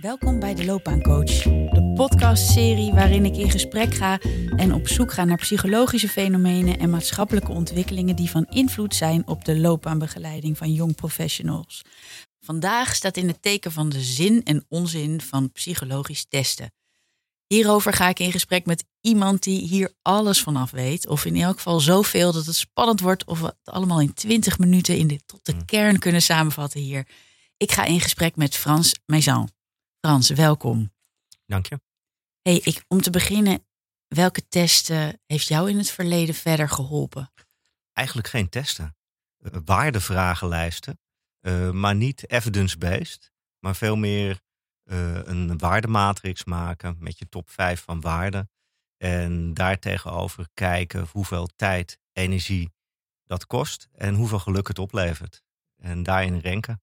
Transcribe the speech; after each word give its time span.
Welkom 0.00 0.40
bij 0.40 0.54
de 0.54 0.64
Loopbaancoach, 0.64 1.42
de 1.42 1.92
podcastserie 1.94 2.92
waarin 2.92 3.24
ik 3.24 3.36
in 3.36 3.50
gesprek 3.50 3.94
ga 3.94 4.18
en 4.56 4.74
op 4.74 4.88
zoek 4.88 5.12
ga 5.12 5.24
naar 5.24 5.36
psychologische 5.36 6.08
fenomenen 6.08 6.78
en 6.78 6.90
maatschappelijke 6.90 7.52
ontwikkelingen 7.52 8.16
die 8.16 8.30
van 8.30 8.44
invloed 8.44 8.94
zijn 8.94 9.26
op 9.26 9.44
de 9.44 9.58
loopbaanbegeleiding 9.58 10.58
van 10.58 10.72
jong 10.72 10.94
professionals. 10.94 11.82
Vandaag 12.40 12.94
staat 12.94 13.16
in 13.16 13.28
het 13.28 13.42
teken 13.42 13.72
van 13.72 13.88
de 13.88 14.00
zin 14.00 14.44
en 14.44 14.64
onzin 14.68 15.20
van 15.20 15.52
psychologisch 15.52 16.26
testen. 16.28 16.72
Hierover 17.46 17.92
ga 17.92 18.08
ik 18.08 18.18
in 18.18 18.32
gesprek 18.32 18.66
met 18.66 18.84
iemand 19.00 19.42
die 19.42 19.68
hier 19.68 19.92
alles 20.02 20.40
vanaf 20.42 20.70
weet, 20.70 21.06
of 21.06 21.24
in 21.24 21.36
elk 21.36 21.56
geval 21.56 21.80
zoveel 21.80 22.32
dat 22.32 22.46
het 22.46 22.56
spannend 22.56 23.00
wordt, 23.00 23.24
of 23.24 23.40
we 23.40 23.46
het 23.46 23.74
allemaal 23.74 24.00
in 24.00 24.14
20 24.14 24.58
minuten 24.58 24.96
in 24.96 25.06
de, 25.06 25.20
tot 25.26 25.44
de 25.44 25.64
kern 25.64 25.98
kunnen 25.98 26.22
samenvatten 26.22 26.80
hier. 26.80 27.06
Ik 27.56 27.72
ga 27.72 27.84
in 27.84 28.00
gesprek 28.00 28.36
met 28.36 28.56
Frans 28.56 28.94
Maison. 29.06 29.48
Frans, 30.00 30.30
welkom. 30.30 30.92
Dank 31.46 31.66
je. 31.66 31.80
Hey, 32.42 32.56
ik, 32.56 32.84
om 32.88 33.00
te 33.00 33.10
beginnen, 33.10 33.66
welke 34.08 34.48
testen 34.48 35.20
heeft 35.26 35.46
jou 35.46 35.70
in 35.70 35.78
het 35.78 35.90
verleden 35.90 36.34
verder 36.34 36.68
geholpen? 36.68 37.32
Eigenlijk 37.92 38.28
geen 38.28 38.48
testen. 38.48 38.96
Uh, 39.38 39.52
waardevragenlijsten, 39.64 41.00
uh, 41.40 41.70
maar 41.70 41.94
niet 41.94 42.30
evidence-based, 42.30 43.32
maar 43.58 43.76
veel 43.76 43.96
meer 43.96 44.40
uh, 44.84 45.14
een 45.24 45.58
waardematrix 45.58 46.44
maken 46.44 46.96
met 46.98 47.18
je 47.18 47.28
top 47.28 47.50
5 47.50 47.82
van 47.82 48.00
waarden. 48.00 48.50
En 48.96 49.54
daartegenover 49.54 50.48
kijken 50.54 51.06
hoeveel 51.10 51.48
tijd, 51.56 51.98
energie 52.12 52.72
dat 53.24 53.46
kost 53.46 53.88
en 53.92 54.14
hoeveel 54.14 54.38
geluk 54.38 54.68
het 54.68 54.78
oplevert. 54.78 55.42
En 55.76 56.02
daarin 56.02 56.38
renken. 56.38 56.82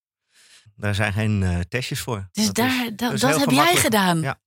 Daar 0.75 0.95
zijn 0.95 1.13
geen 1.13 1.41
uh, 1.41 1.59
testjes 1.59 1.99
voor. 1.99 2.29
Dus 2.31 2.45
dat 2.45 2.55
daar, 2.55 3.13
is, 3.13 3.19
dat, 3.19 3.39
heb 3.39 3.49
jij 3.49 3.75
gedaan? 3.75 4.21
Ja. 4.21 4.39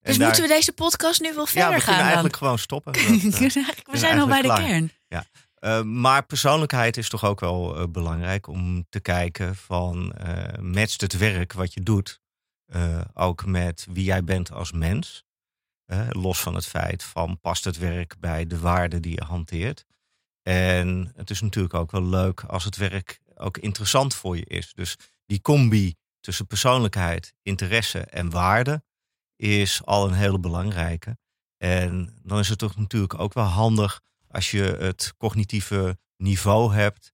Dus 0.00 0.16
daar, 0.16 0.26
moeten 0.26 0.44
we 0.44 0.48
deze 0.48 0.72
podcast 0.72 1.20
nu 1.20 1.34
wel 1.34 1.46
verder 1.46 1.70
ja, 1.70 1.76
we 1.76 1.80
gaan? 1.80 1.98
Ja, 1.98 2.04
eigenlijk 2.04 2.36
gewoon 2.36 2.58
stoppen. 2.58 2.92
Dat, 3.30 3.40
uh, 3.40 3.68
we 3.84 3.98
zijn 3.98 4.18
al 4.18 4.26
bij 4.26 4.40
klaar. 4.40 4.60
de 4.60 4.64
kern. 4.64 4.90
Ja. 5.08 5.24
Uh, 5.60 5.82
maar 5.82 6.26
persoonlijkheid 6.26 6.96
is 6.96 7.08
toch 7.08 7.24
ook 7.24 7.40
wel 7.40 7.80
uh, 7.80 7.86
belangrijk 7.88 8.46
om 8.46 8.86
te 8.88 9.00
kijken 9.00 9.56
van 9.56 10.14
matcht 10.60 11.00
het 11.00 11.18
werk 11.18 11.52
wat 11.52 11.74
je 11.74 11.80
doet 11.80 12.20
ook 13.14 13.46
met 13.46 13.86
wie 13.90 14.04
jij 14.04 14.24
bent 14.24 14.52
als 14.52 14.72
mens. 14.72 15.24
los 16.08 16.40
van 16.40 16.54
het 16.54 16.66
feit 16.66 17.02
van 17.02 17.40
past 17.40 17.64
het 17.64 17.78
werk 17.78 18.14
bij 18.18 18.46
de 18.46 18.58
waarden 18.58 19.02
die 19.02 19.14
je 19.14 19.24
hanteert. 19.24 19.86
En 20.42 21.12
het 21.16 21.30
is 21.30 21.40
natuurlijk 21.40 21.74
ook 21.74 21.90
wel 21.90 22.04
leuk 22.04 22.44
als 22.44 22.64
het 22.64 22.76
werk 22.76 23.20
ook 23.34 23.58
interessant 23.58 24.14
voor 24.14 24.36
je 24.36 24.44
is. 24.44 24.72
Dus 24.74 24.96
die 25.26 25.40
combi 25.40 25.94
tussen 26.20 26.46
persoonlijkheid, 26.46 27.34
interesse 27.42 28.00
en 28.00 28.30
waarde 28.30 28.84
is 29.36 29.84
al 29.84 30.06
een 30.06 30.14
hele 30.14 30.40
belangrijke. 30.40 31.18
En 31.56 32.18
dan 32.22 32.38
is 32.38 32.48
het 32.48 32.58
toch 32.58 32.76
natuurlijk 32.76 33.18
ook 33.18 33.34
wel 33.34 33.44
handig 33.44 34.00
als 34.28 34.50
je 34.50 34.62
het 34.62 35.14
cognitieve 35.16 35.98
niveau 36.16 36.74
hebt, 36.74 37.12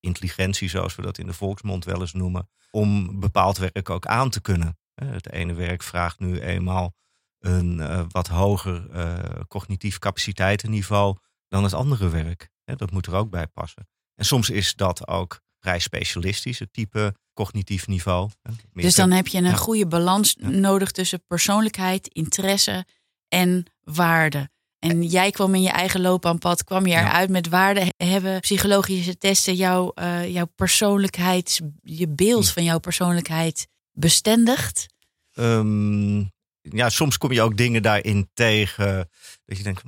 intelligentie 0.00 0.68
zoals 0.68 0.94
we 0.94 1.02
dat 1.02 1.18
in 1.18 1.26
de 1.26 1.32
volksmond 1.32 1.84
wel 1.84 2.00
eens 2.00 2.12
noemen, 2.12 2.48
om 2.70 3.20
bepaald 3.20 3.58
werk 3.58 3.90
ook 3.90 4.06
aan 4.06 4.30
te 4.30 4.40
kunnen. 4.40 4.78
Het 4.94 5.30
ene 5.32 5.54
werk 5.54 5.82
vraagt 5.82 6.18
nu 6.18 6.40
eenmaal 6.40 6.94
een 7.38 7.78
uh, 7.78 8.04
wat 8.08 8.26
hoger 8.26 8.86
uh, 8.94 9.40
cognitief 9.48 9.98
capaciteitenniveau 9.98 11.16
dan 11.48 11.62
het 11.62 11.74
andere 11.74 12.08
werk. 12.08 12.50
Dat 12.64 12.90
moet 12.90 13.06
er 13.06 13.14
ook 13.14 13.30
bij 13.30 13.46
passen. 13.46 13.88
En 14.14 14.24
soms 14.24 14.50
is 14.50 14.74
dat 14.74 15.08
ook 15.08 15.40
vrij 15.58 15.78
specialistisch, 15.78 16.58
het 16.58 16.72
type 16.72 17.14
cognitief 17.36 17.86
niveau. 17.86 18.30
Dus 18.72 18.94
dan 18.94 19.10
heb 19.10 19.26
je 19.26 19.38
een 19.38 19.44
ja. 19.44 19.52
goede 19.52 19.86
balans 19.86 20.36
ja. 20.38 20.48
nodig 20.48 20.90
tussen 20.90 21.24
persoonlijkheid, 21.26 22.08
interesse 22.08 22.86
en 23.28 23.64
waarde. 23.80 24.50
En 24.78 25.02
jij 25.02 25.30
kwam 25.30 25.54
in 25.54 25.62
je 25.62 25.70
eigen 25.70 26.00
loopbaanpad, 26.00 26.64
kwam 26.64 26.86
je 26.86 26.94
eruit 26.94 27.26
ja. 27.26 27.32
met 27.32 27.48
waarde. 27.48 27.92
Hebben 27.96 28.40
psychologische 28.40 29.18
testen 29.18 29.54
jouw, 29.54 29.92
uh, 29.94 30.28
jouw 30.28 30.46
persoonlijkheid, 30.54 31.60
je 31.82 32.08
beeld 32.08 32.50
van 32.50 32.64
jouw 32.64 32.78
persoonlijkheid 32.78 33.68
bestendigd? 33.92 34.86
Um, 35.34 36.32
ja, 36.60 36.88
soms 36.88 37.18
kom 37.18 37.32
je 37.32 37.42
ook 37.42 37.56
dingen 37.56 37.82
daarin 37.82 38.30
tegen 38.34 39.08
dat 39.44 39.56
je 39.56 39.62
denkt, 39.62 39.82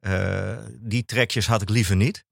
uh, 0.00 0.58
die 0.80 1.04
trekjes 1.04 1.46
had 1.46 1.62
ik 1.62 1.68
liever 1.68 1.96
niet. 1.96 2.24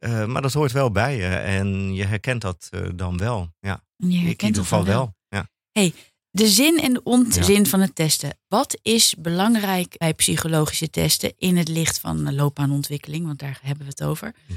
Uh, 0.00 0.24
maar 0.24 0.42
dat 0.42 0.52
hoort 0.52 0.72
wel 0.72 0.90
bij 0.90 1.16
je 1.16 1.26
en 1.26 1.94
je 1.94 2.04
herkent 2.04 2.40
dat 2.40 2.68
uh, 2.70 2.88
dan 2.94 3.16
wel. 3.16 3.48
Ja, 3.60 3.84
je 3.96 4.16
herkent 4.16 4.40
in 4.40 4.46
ieder 4.46 4.62
geval 4.62 4.84
wel. 4.84 4.94
wel. 4.94 5.14
Ja. 5.28 5.48
Hey, 5.72 5.94
de 6.30 6.48
zin 6.48 6.80
en 6.80 6.92
de 6.92 7.02
onzin 7.02 7.62
ja. 7.62 7.64
van 7.64 7.80
het 7.80 7.94
testen. 7.94 8.38
Wat 8.48 8.78
is 8.82 9.14
belangrijk 9.18 9.94
bij 9.98 10.14
psychologische 10.14 10.90
testen 10.90 11.32
in 11.38 11.56
het 11.56 11.68
licht 11.68 12.00
van 12.00 12.34
loopbaanontwikkeling? 12.34 13.26
Want 13.26 13.38
daar 13.38 13.58
hebben 13.62 13.84
we 13.84 13.90
het 13.90 14.02
over. 14.02 14.34
Hm. 14.46 14.52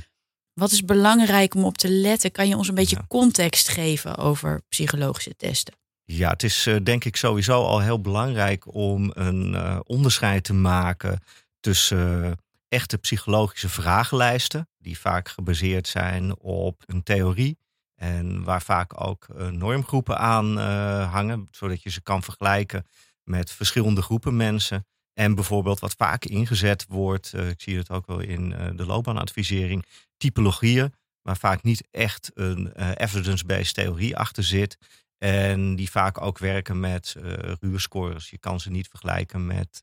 Wat 0.53 0.71
is 0.71 0.85
belangrijk 0.85 1.55
om 1.55 1.63
op 1.63 1.77
te 1.77 1.89
letten? 1.89 2.31
Kan 2.31 2.47
je 2.47 2.57
ons 2.57 2.67
een 2.67 2.75
beetje 2.75 2.95
ja. 2.95 3.05
context 3.07 3.67
geven 3.67 4.17
over 4.17 4.61
psychologische 4.69 5.35
testen? 5.35 5.73
Ja, 6.03 6.29
het 6.29 6.43
is 6.43 6.67
uh, 6.67 6.75
denk 6.83 7.05
ik 7.05 7.15
sowieso 7.15 7.63
al 7.63 7.79
heel 7.79 8.01
belangrijk 8.01 8.73
om 8.75 9.11
een 9.13 9.81
onderscheid 9.85 10.43
te 10.43 10.53
maken 10.53 11.19
tussen 11.59 12.37
echte 12.73 12.97
psychologische 12.97 13.69
vragenlijsten, 13.69 14.69
die 14.77 14.99
vaak 14.99 15.29
gebaseerd 15.29 15.87
zijn 15.87 16.37
op 16.39 16.83
een 16.85 17.03
theorie 17.03 17.57
en 17.95 18.43
waar 18.43 18.61
vaak 18.61 19.01
ook 19.01 19.27
normgroepen 19.51 20.17
aan 20.17 20.57
hangen, 21.03 21.47
zodat 21.51 21.83
je 21.83 21.89
ze 21.89 22.01
kan 22.01 22.23
vergelijken 22.23 22.85
met 23.23 23.51
verschillende 23.51 24.01
groepen 24.01 24.35
mensen. 24.35 24.85
En 25.13 25.35
bijvoorbeeld 25.35 25.79
wat 25.79 25.93
vaak 25.97 26.25
ingezet 26.25 26.85
wordt, 26.87 27.33
ik 27.33 27.61
zie 27.61 27.77
het 27.77 27.89
ook 27.89 28.07
wel 28.07 28.19
in 28.19 28.49
de 28.75 28.85
loopbaanadvisering, 28.85 29.85
typologieën, 30.17 30.93
waar 31.21 31.37
vaak 31.37 31.63
niet 31.63 31.87
echt 31.91 32.31
een 32.33 32.71
evidence-based 32.93 33.73
theorie 33.73 34.17
achter 34.17 34.43
zit. 34.43 34.77
En 35.17 35.75
die 35.75 35.91
vaak 35.91 36.21
ook 36.21 36.37
werken 36.37 36.79
met 36.79 37.15
uh, 37.17 37.33
ruurscores. 37.59 38.29
Je 38.29 38.37
kan 38.37 38.59
ze 38.59 38.69
niet 38.69 38.87
vergelijken 38.87 39.45
met 39.45 39.79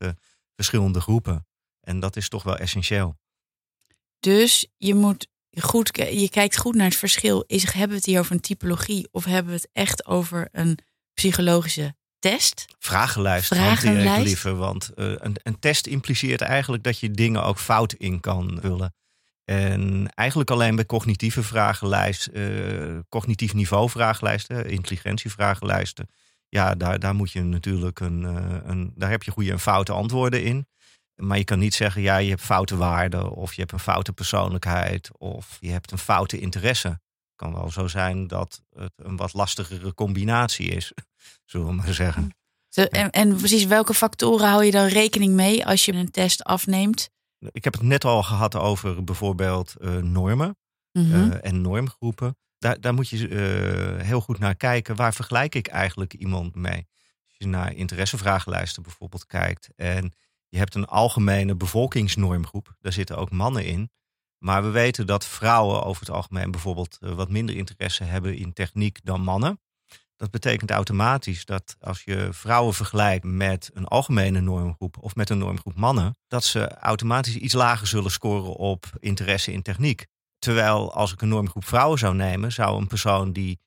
verschillende 0.55 1.01
groepen. 1.01 1.45
En 1.81 1.99
dat 1.99 2.15
is 2.15 2.29
toch 2.29 2.43
wel 2.43 2.57
essentieel. 2.57 3.15
Dus 4.19 4.67
je 4.77 4.95
moet 4.95 5.27
goed, 5.59 5.89
je 6.11 6.29
kijkt 6.29 6.57
goed 6.57 6.75
naar 6.75 6.85
het 6.85 6.95
verschil. 6.95 7.43
Is, 7.47 7.63
hebben 7.63 7.89
we 7.89 7.95
het 7.95 8.05
hier 8.05 8.19
over 8.19 8.31
een 8.31 8.41
typologie 8.41 9.07
of 9.11 9.25
hebben 9.25 9.53
we 9.53 9.57
het 9.57 9.69
echt 9.73 10.05
over 10.05 10.47
een 10.51 10.77
psychologische 11.13 11.95
test? 12.19 12.65
Vragenlijst, 12.79 13.47
Vragenlijst. 13.47 14.17
ik 14.17 14.23
liever. 14.23 14.55
Want 14.55 14.91
uh, 14.95 15.13
een, 15.17 15.35
een 15.43 15.59
test 15.59 15.87
impliceert 15.87 16.41
eigenlijk 16.41 16.83
dat 16.83 16.99
je 16.99 17.11
dingen 17.11 17.43
ook 17.43 17.59
fout 17.59 17.93
in 17.93 18.19
kan 18.19 18.59
vullen. 18.61 18.93
En 19.45 20.11
eigenlijk 20.13 20.51
alleen 20.51 20.75
bij 20.75 20.85
cognitieve 20.85 21.43
vragenlijsten, 21.43 22.37
uh, 22.37 22.99
cognitief 23.09 23.53
niveau 23.53 23.89
vragenlijsten, 23.89 24.69
intelligentievragenlijsten. 24.69 26.09
Ja, 26.49 26.75
daar, 26.75 26.99
daar 26.99 27.15
moet 27.15 27.31
je 27.31 27.43
natuurlijk 27.43 27.99
een, 27.99 28.21
uh, 28.21 28.57
een, 28.63 28.91
daar 28.95 29.09
heb 29.09 29.23
je 29.23 29.31
goede 29.31 29.51
en 29.51 29.59
foute 29.59 29.91
antwoorden 29.91 30.43
in. 30.43 30.67
Maar 31.21 31.37
je 31.37 31.43
kan 31.43 31.59
niet 31.59 31.73
zeggen, 31.73 32.01
ja, 32.01 32.17
je 32.17 32.29
hebt 32.29 32.41
foute 32.41 32.77
waarden, 32.77 33.31
of 33.31 33.53
je 33.53 33.59
hebt 33.59 33.71
een 33.71 33.79
foute 33.79 34.13
persoonlijkheid, 34.13 35.17
of 35.17 35.57
je 35.59 35.69
hebt 35.69 35.91
een 35.91 35.97
foute 35.97 36.39
interesse. 36.39 36.87
Het 36.87 37.35
kan 37.35 37.53
wel 37.53 37.69
zo 37.69 37.87
zijn 37.87 38.27
dat 38.27 38.61
het 38.75 38.93
een 38.95 39.15
wat 39.15 39.33
lastigere 39.33 39.93
combinatie 39.93 40.67
is, 40.67 40.91
zullen 41.45 41.67
we 41.67 41.73
maar 41.73 41.93
zeggen. 41.93 42.35
En, 42.71 43.09
en 43.09 43.35
precies 43.35 43.65
welke 43.65 43.93
factoren 43.93 44.47
hou 44.47 44.63
je 44.63 44.71
dan 44.71 44.85
rekening 44.85 45.33
mee 45.33 45.65
als 45.65 45.85
je 45.85 45.93
een 45.93 46.11
test 46.11 46.43
afneemt? 46.43 47.09
Ik 47.51 47.63
heb 47.63 47.73
het 47.73 47.81
net 47.81 48.05
al 48.05 48.23
gehad 48.23 48.55
over 48.55 49.03
bijvoorbeeld 49.03 49.75
uh, 49.79 49.95
normen 49.95 50.57
mm 50.91 51.11
-hmm. 51.11 51.31
uh, 51.31 51.37
en 51.41 51.61
normgroepen. 51.61 52.37
Daar, 52.57 52.81
daar 52.81 52.93
moet 52.93 53.09
je 53.09 53.29
uh, 53.29 54.05
heel 54.05 54.21
goed 54.21 54.39
naar 54.39 54.55
kijken. 54.55 54.95
Waar 54.95 55.13
vergelijk 55.13 55.55
ik 55.55 55.67
eigenlijk 55.67 56.13
iemand 56.13 56.55
mee? 56.55 56.87
Als 57.27 57.35
je 57.37 57.47
naar 57.47 57.73
interessevragenlijsten 57.73 58.83
bijvoorbeeld 58.83 59.25
kijkt 59.25 59.69
en 59.75 60.13
je 60.51 60.57
hebt 60.57 60.75
een 60.75 60.85
algemene 60.85 61.55
bevolkingsnormgroep, 61.55 62.75
daar 62.79 62.93
zitten 62.93 63.17
ook 63.17 63.31
mannen 63.31 63.65
in. 63.65 63.91
Maar 64.37 64.63
we 64.63 64.69
weten 64.69 65.07
dat 65.07 65.25
vrouwen 65.25 65.83
over 65.83 66.01
het 66.05 66.15
algemeen 66.15 66.51
bijvoorbeeld 66.51 66.97
wat 66.99 67.29
minder 67.29 67.55
interesse 67.55 68.03
hebben 68.03 68.37
in 68.37 68.53
techniek 68.53 68.99
dan 69.03 69.21
mannen. 69.21 69.59
Dat 70.15 70.31
betekent 70.31 70.71
automatisch 70.71 71.45
dat 71.45 71.75
als 71.79 72.03
je 72.03 72.27
vrouwen 72.31 72.73
vergelijkt 72.73 73.25
met 73.25 73.69
een 73.73 73.85
algemene 73.85 74.41
normgroep 74.41 74.97
of 74.97 75.15
met 75.15 75.29
een 75.29 75.37
normgroep 75.37 75.75
mannen, 75.75 76.17
dat 76.27 76.43
ze 76.43 76.67
automatisch 76.67 77.35
iets 77.35 77.53
lager 77.53 77.87
zullen 77.87 78.11
scoren 78.11 78.55
op 78.55 78.85
interesse 78.99 79.51
in 79.51 79.61
techniek. 79.61 80.05
Terwijl 80.39 80.93
als 80.93 81.13
ik 81.13 81.21
een 81.21 81.27
normgroep 81.27 81.65
vrouwen 81.65 81.99
zou 81.99 82.15
nemen, 82.15 82.51
zou 82.51 82.77
een 82.77 82.87
persoon 82.87 83.33
die 83.33 83.59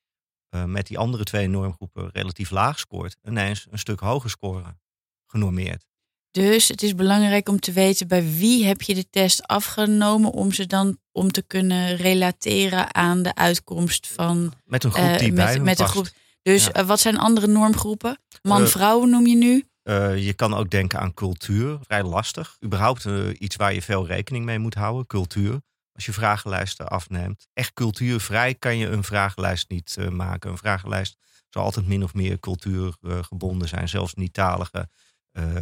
uh, 0.50 0.64
met 0.64 0.86
die 0.86 0.98
andere 0.98 1.24
twee 1.24 1.48
normgroepen 1.48 2.10
relatief 2.10 2.50
laag 2.50 2.78
scoort, 2.78 3.16
ineens 3.22 3.66
een 3.70 3.78
stuk 3.78 4.00
hoger 4.00 4.30
scoren, 4.30 4.80
genormeerd. 5.26 5.86
Dus 6.34 6.68
het 6.68 6.82
is 6.82 6.94
belangrijk 6.94 7.48
om 7.48 7.60
te 7.60 7.72
weten 7.72 8.08
bij 8.08 8.36
wie 8.36 8.64
heb 8.66 8.82
je 8.82 8.94
de 8.94 9.10
test 9.10 9.46
afgenomen 9.46 10.30
om 10.30 10.52
ze 10.52 10.66
dan 10.66 10.98
om 11.12 11.30
te 11.30 11.42
kunnen 11.42 11.96
relateren 11.96 12.94
aan 12.94 13.22
de 13.22 13.34
uitkomst 13.34 14.06
van 14.06 14.52
met 14.64 14.84
een 14.84 14.92
groep 14.92 15.18
die 15.18 15.28
uh, 15.30 15.34
bij 15.34 15.58
met, 15.58 15.78
een 15.78 15.88
groep 15.88 16.08
Dus 16.42 16.64
Ja. 16.64 16.72
eh, 16.72 16.86
wat 16.86 17.00
zijn 17.00 17.18
andere 17.18 17.46
normgroepen? 17.46 18.18
Man, 18.42 18.62
Eh, 18.64 19.02
noem 19.02 19.26
je 19.26 19.36
nu. 19.36 19.64
Eh, 19.82 20.24
je 20.26 20.32
kan 20.32 20.54
ook 20.54 20.70
denken 20.70 21.00
aan 21.00 21.14
cultuur. 21.14 21.78
Vrij 21.82 22.02
lastig. 22.02 22.56
Überhaupt 22.64 23.04
eh, 23.06 23.28
iets 23.38 23.56
waar 23.56 23.74
je 23.74 23.82
veel 23.82 24.06
rekening 24.06 24.44
mee 24.44 24.58
moet 24.58 24.74
houden. 24.74 25.06
Cultuur. 25.06 25.60
Als 25.92 26.04
je 26.06 26.12
vragenlijsten 26.12 26.88
afneemt. 26.88 27.46
Echt 27.52 27.72
cultuurvrij 27.72 28.54
kan 28.54 28.76
je 28.78 28.88
een 28.88 29.04
vragenlijst 29.04 29.68
niet 29.68 29.96
eh, 29.98 30.08
maken. 30.08 30.50
Een 30.50 30.58
vragenlijst 30.58 31.16
zal 31.48 31.62
altijd 31.62 31.86
min 31.86 32.02
of 32.04 32.14
meer 32.14 32.40
cultuurgebonden 32.40 33.68
zijn. 33.68 33.88
Zelfs 33.88 34.14
niet-talige 34.14 34.78
eh, 34.78 34.82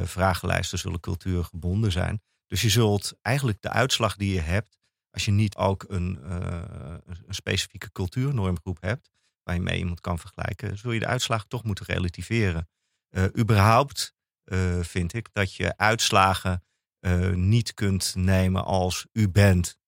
vragenlijsten 0.02 0.78
zullen 0.78 1.00
cultuurgebonden 1.00 1.92
zijn. 1.92 2.22
Dus 2.46 2.62
je 2.62 2.68
zult 2.68 3.12
eigenlijk 3.22 3.62
de 3.62 3.68
uitslag 3.70 4.16
die 4.16 4.32
je 4.34 4.40
hebt. 4.40 4.78
Als 5.10 5.24
je 5.24 5.30
niet 5.30 5.56
ook 5.56 5.84
een, 5.88 6.22
eh, 6.22 6.62
een 7.06 7.34
specifieke 7.34 7.92
cultuurnormgroep 7.92 8.80
hebt. 8.80 9.10
Waar 9.42 9.54
je 9.54 9.60
mee 9.60 9.78
iemand 9.78 10.00
kan 10.00 10.18
vergelijken. 10.18 10.78
Zul 10.78 10.92
je 10.92 10.98
de 10.98 11.06
uitslag 11.06 11.44
toch 11.44 11.64
moeten 11.64 11.86
relativeren. 11.86 12.68
Eh, 13.08 13.24
überhaupt 13.38 14.14
eh, 14.44 14.80
vind 14.80 15.12
ik 15.12 15.28
dat 15.32 15.54
je 15.54 15.76
uitslagen 15.76 16.64
eh, 16.98 17.30
niet 17.30 17.74
kunt 17.74 18.14
nemen 18.14 18.64
als 18.64 19.06
u 19.12 19.28
bent 19.28 19.78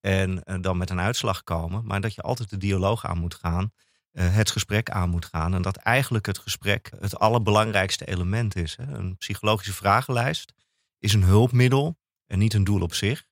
en 0.00 0.42
eh, 0.42 0.56
dan 0.60 0.76
met 0.76 0.90
een 0.90 1.00
uitslag 1.00 1.42
komen, 1.42 1.86
maar 1.86 2.00
dat 2.00 2.14
je 2.14 2.22
altijd 2.22 2.50
de 2.50 2.56
dialoog 2.56 3.06
aan 3.06 3.18
moet 3.18 3.34
gaan, 3.34 3.64
eh, 3.64 3.70
het 4.20 4.50
gesprek 4.50 4.90
aan 4.90 5.10
moet 5.10 5.24
gaan 5.24 5.54
en 5.54 5.62
dat 5.62 5.76
eigenlijk 5.76 6.26
het 6.26 6.38
gesprek 6.38 6.90
het 7.00 7.18
allerbelangrijkste 7.18 8.06
element 8.06 8.56
is. 8.56 8.76
Een 8.78 9.16
psychologische 9.16 9.72
vragenlijst 9.72 10.52
is 10.98 11.12
een 11.12 11.22
hulpmiddel 11.22 11.98
en 12.26 12.38
niet 12.38 12.54
een 12.54 12.64
doel 12.64 12.80
op 12.80 12.94
zich. 12.94 13.24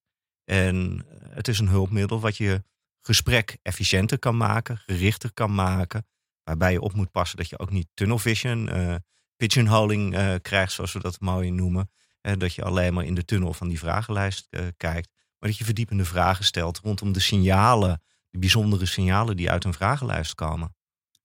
En 0.45 1.07
eh, 1.09 1.29
het 1.31 1.49
is 1.49 1.59
een 1.59 1.69
hulpmiddel 1.69 2.21
wat 2.21 2.37
je 2.37 2.65
gesprek 3.01 3.59
efficiënter 3.63 4.19
kan 4.19 4.37
maken, 4.37 4.79
gerichter 4.79 5.33
kan 5.33 5.55
maken, 5.55 6.07
waarbij 6.43 6.73
je 6.73 6.81
op 6.81 6.93
moet 6.93 7.11
passen 7.11 7.37
dat 7.37 7.49
je 7.49 7.59
ook 7.59 7.71
niet 7.71 7.89
tunnel 7.95 8.19
vision, 8.19 8.69
eh, 8.69 8.95
pigeonholing 9.37 10.15
eh, 10.15 10.35
krijgt, 10.43 10.73
zoals 10.73 10.93
we 10.93 11.01
dat 11.01 11.21
mooi 11.21 11.51
noemen. 11.51 11.91
Eh, 12.21 12.33
dat 12.39 12.55
je 12.55 12.65
alleen 12.65 12.95
maar 12.95 13.05
in 13.05 13.15
de 13.15 13.25
tunnel 13.25 13.53
van 13.53 13.69
die 13.69 13.79
vragenlijst 13.79 14.47
eh, 14.51 14.61
kijkt. 14.77 15.11
Maar 15.39 15.49
dat 15.49 15.59
je 15.59 15.65
verdiepende 15.65 16.05
vragen 16.05 16.45
stelt 16.45 16.79
rondom 16.79 17.13
de 17.13 17.21
signalen, 17.21 18.03
de 18.35 18.41
bijzondere 18.41 18.87
signalen 18.87 19.37
die 19.37 19.51
uit 19.51 19.65
een 19.65 19.73
vragenlijst 19.75 20.35
komen. 20.35 20.75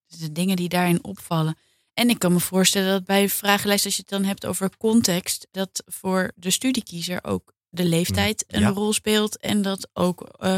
De 0.06 0.32
dingen 0.32 0.56
die 0.56 0.70
daarin 0.70 1.04
opvallen. 1.04 1.58
En 1.94 2.10
ik 2.10 2.20
kan 2.20 2.34
me 2.34 2.40
voorstellen 2.40 2.90
dat 2.92 3.06
bij 3.06 3.30
vragenlijst, 3.30 3.86
als 3.86 3.96
je 3.96 4.02
het 4.02 4.10
dan 4.10 4.24
hebt 4.24 4.46
over 4.46 4.78
context, 4.78 5.48
dat 5.52 5.84
voor 5.86 6.32
de 6.36 6.50
studiekiezer 6.50 7.24
ook 7.24 7.54
de 7.70 7.84
leeftijd 7.86 8.44
een 8.48 8.60
Ja. 8.60 8.70
rol 8.70 8.94
speelt. 8.94 9.38
En 9.38 9.62
dat 9.62 9.90
ook, 9.94 10.22
eh, 10.22 10.58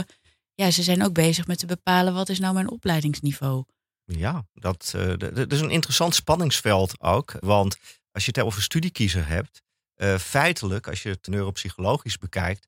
ja, 0.53 0.71
ze 0.71 0.83
zijn 0.83 1.03
ook 1.03 1.13
bezig 1.13 1.47
met 1.47 1.59
te 1.59 1.65
bepalen 1.65 2.13
wat 2.13 2.29
is 2.29 2.39
nou 2.39 2.53
mijn 2.53 2.69
opleidingsniveau. 2.69 3.63
Ja, 4.05 4.45
dat, 4.53 4.93
eh, 4.95 5.13
dat 5.17 5.51
is 5.51 5.59
een 5.61 5.69
interessant 5.69 6.15
spanningsveld 6.15 7.01
ook. 7.01 7.33
Want 7.39 7.77
als 8.11 8.25
je 8.25 8.31
het 8.35 8.43
over 8.45 8.61
studiekiezer 8.61 9.27
hebt, 9.27 9.61
eh, 9.95 10.17
feitelijk, 10.17 10.87
als 10.87 11.03
je 11.03 11.09
het 11.09 11.27
neuropsychologisch 11.27 12.17
bekijkt, 12.17 12.67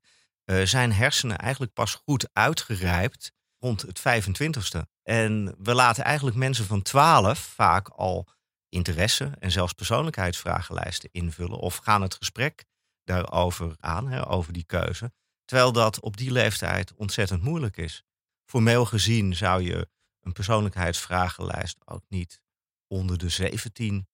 zijn 0.63 0.93
hersenen 0.93 1.37
eigenlijk 1.37 1.73
pas 1.73 1.93
goed 1.93 2.29
uitgerijpt 2.33 3.31
rond 3.63 3.81
het 3.81 3.99
25ste. 3.99 4.81
En 5.03 5.55
we 5.57 5.73
laten 5.73 6.03
eigenlijk 6.03 6.37
mensen 6.37 6.65
van 6.65 6.81
12 6.81 7.39
vaak 7.39 7.89
al 7.89 8.27
interesse 8.69 9.31
en 9.39 9.51
zelfs 9.51 9.73
persoonlijkheidsvragenlijsten 9.73 11.09
invullen 11.11 11.57
of 11.57 11.77
gaan 11.77 12.01
het 12.01 12.15
gesprek 12.15 12.65
daarover 13.03 13.75
aan, 13.79 14.07
hè, 14.07 14.29
over 14.29 14.53
die 14.53 14.65
keuze. 14.65 15.11
Terwijl 15.45 15.71
dat 15.71 15.99
op 15.99 16.17
die 16.17 16.31
leeftijd 16.31 16.93
ontzettend 16.93 17.43
moeilijk 17.43 17.77
is. 17.77 18.03
Formeel 18.45 18.85
gezien 18.85 19.35
zou 19.35 19.61
je 19.61 19.89
een 20.21 20.31
persoonlijkheidsvragenlijst 20.31 21.77
ook 21.85 22.03
niet 22.07 22.39
onder 22.87 23.17
de 23.17 23.29
17 23.29 24.07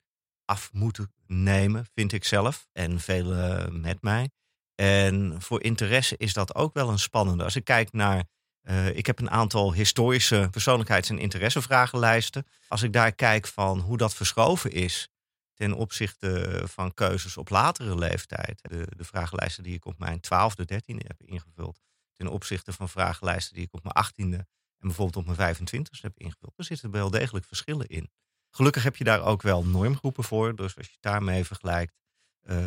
af 0.45 0.73
moeten 0.73 1.13
nemen, 1.27 1.85
vind 1.93 2.11
ik 2.11 2.23
zelf. 2.23 2.67
En 2.71 2.99
velen 2.99 3.81
met 3.81 4.01
mij. 4.01 4.29
En 4.75 5.41
voor 5.41 5.63
interesse 5.63 6.17
is 6.17 6.33
dat 6.33 6.55
ook 6.55 6.73
wel 6.73 6.89
een 6.89 6.99
spannende. 6.99 7.43
Als 7.43 7.55
ik 7.55 7.63
kijk 7.63 7.91
naar. 7.91 8.23
Eh, 8.69 8.87
ik 8.97 9.05
heb 9.05 9.19
een 9.19 9.29
aantal 9.29 9.73
historische 9.73 10.47
persoonlijkheids- 10.51 11.09
en 11.09 11.19
interessevragenlijsten. 11.19 12.45
Als 12.67 12.83
ik 12.83 12.93
daar 12.93 13.11
kijk 13.11 13.47
van 13.47 13.79
hoe 13.79 13.97
dat 13.97 14.13
verschoven 14.13 14.71
is 14.71 15.09
ten 15.53 15.73
opzichte 15.73 16.61
van 16.65 16.93
keuzes 16.93 17.37
op 17.37 17.49
latere 17.49 17.95
leeftijd. 17.95 18.59
De, 18.61 18.87
de 18.97 19.03
vragenlijsten 19.03 19.63
die 19.63 19.73
ik 19.73 19.85
op 19.85 19.99
mijn 19.99 20.19
12e, 20.25 20.65
13e 20.73 20.95
heb 21.07 21.21
ingevuld. 21.23 21.79
Ten 22.13 22.27
opzichte 22.27 22.73
van 22.73 22.89
vragenlijsten 22.89 23.53
die 23.53 23.63
ik 23.63 23.73
op 23.73 23.83
mijn 23.83 24.05
18e 24.05 24.39
en 24.79 24.87
bijvoorbeeld 24.87 25.17
op 25.17 25.25
mijn 25.25 25.37
25 25.37 26.01
heb 26.01 26.17
ingevuld. 26.17 26.53
Er 26.57 26.63
zitten 26.63 26.91
wel 26.91 27.09
degelijk 27.09 27.45
verschillen 27.45 27.87
in. 27.87 28.11
Gelukkig 28.49 28.83
heb 28.83 28.95
je 28.95 29.03
daar 29.03 29.21
ook 29.21 29.41
wel 29.41 29.65
normgroepen 29.65 30.23
voor. 30.23 30.55
Dus 30.55 30.77
als 30.77 30.87
je 30.87 30.97
daarmee 30.99 31.45
vergelijkt, 31.45 31.93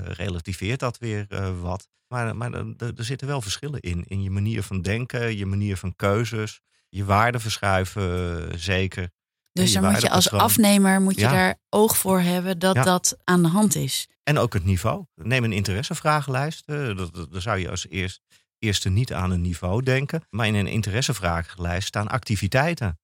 relativeert 0.05 0.81
dat 0.81 0.99
weer 0.99 1.27
eh, 1.29 1.61
wat. 1.61 1.89
Maar, 2.09 2.37
maar 2.37 2.53
er, 2.53 2.93
zitten 2.97 3.27
wel 3.27 3.41
verschillen 3.43 3.81
in. 3.81 4.05
In 4.07 4.23
je 4.23 4.31
manier 4.31 4.63
van 4.63 4.83
denken, 4.83 5.37
je 5.37 5.47
manier 5.47 5.77
van 5.77 5.97
keuzes. 5.97 6.61
Je 6.89 7.05
waarden 7.05 7.41
verschuiven, 7.41 8.03
eh, 8.51 8.57
zeker. 8.59 9.11
Dus 9.53 9.73
dan 9.73 9.93
moet 9.93 10.01
je 10.01 10.11
als 10.11 10.31
afnemer 10.31 11.01
moet 11.01 11.15
je 11.15 11.21
Ja. 11.21 11.31
daar 11.33 11.59
oog 11.69 11.97
voor 11.97 12.21
hebben 12.21 12.59
dat 12.59 12.75
Ja. 12.75 12.83
dat 12.83 13.17
aan 13.25 13.43
de 13.43 13.49
hand 13.49 13.75
is. 13.75 14.09
En 14.23 14.39
ook 14.39 14.53
het 14.53 14.65
niveau. 14.65 15.05
Neem 15.15 15.45
een 15.45 15.53
interessevragenlijst. 15.53 16.63
eh, 16.67 16.97
daar 17.31 17.41
zou 17.41 17.59
je 17.59 17.71
als 17.71 17.89
eerst, 17.89 18.21
eerste 18.59 18.89
niet 18.89 19.13
aan 19.13 19.31
een 19.31 19.41
niveau 19.41 19.83
denken. 19.83 20.23
Maar 20.31 20.47
in 20.47 20.55
een 20.55 20.67
interessevragenlijst 20.67 21.87
staan 21.87 22.09
activiteiten. 22.09 22.99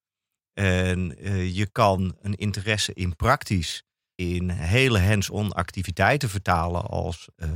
En 0.53 1.19
eh, 1.19 1.56
je 1.56 1.67
kan 1.67 2.17
een 2.20 2.35
interesse 2.35 2.93
in 2.94 3.17
praktisch 3.17 3.82
in 4.19 4.50
hele 4.50 5.00
hands-on 5.00 5.53
activiteiten 5.53 6.29
vertalen 6.29 6.82
als 6.82 7.29
eh, 7.37 7.49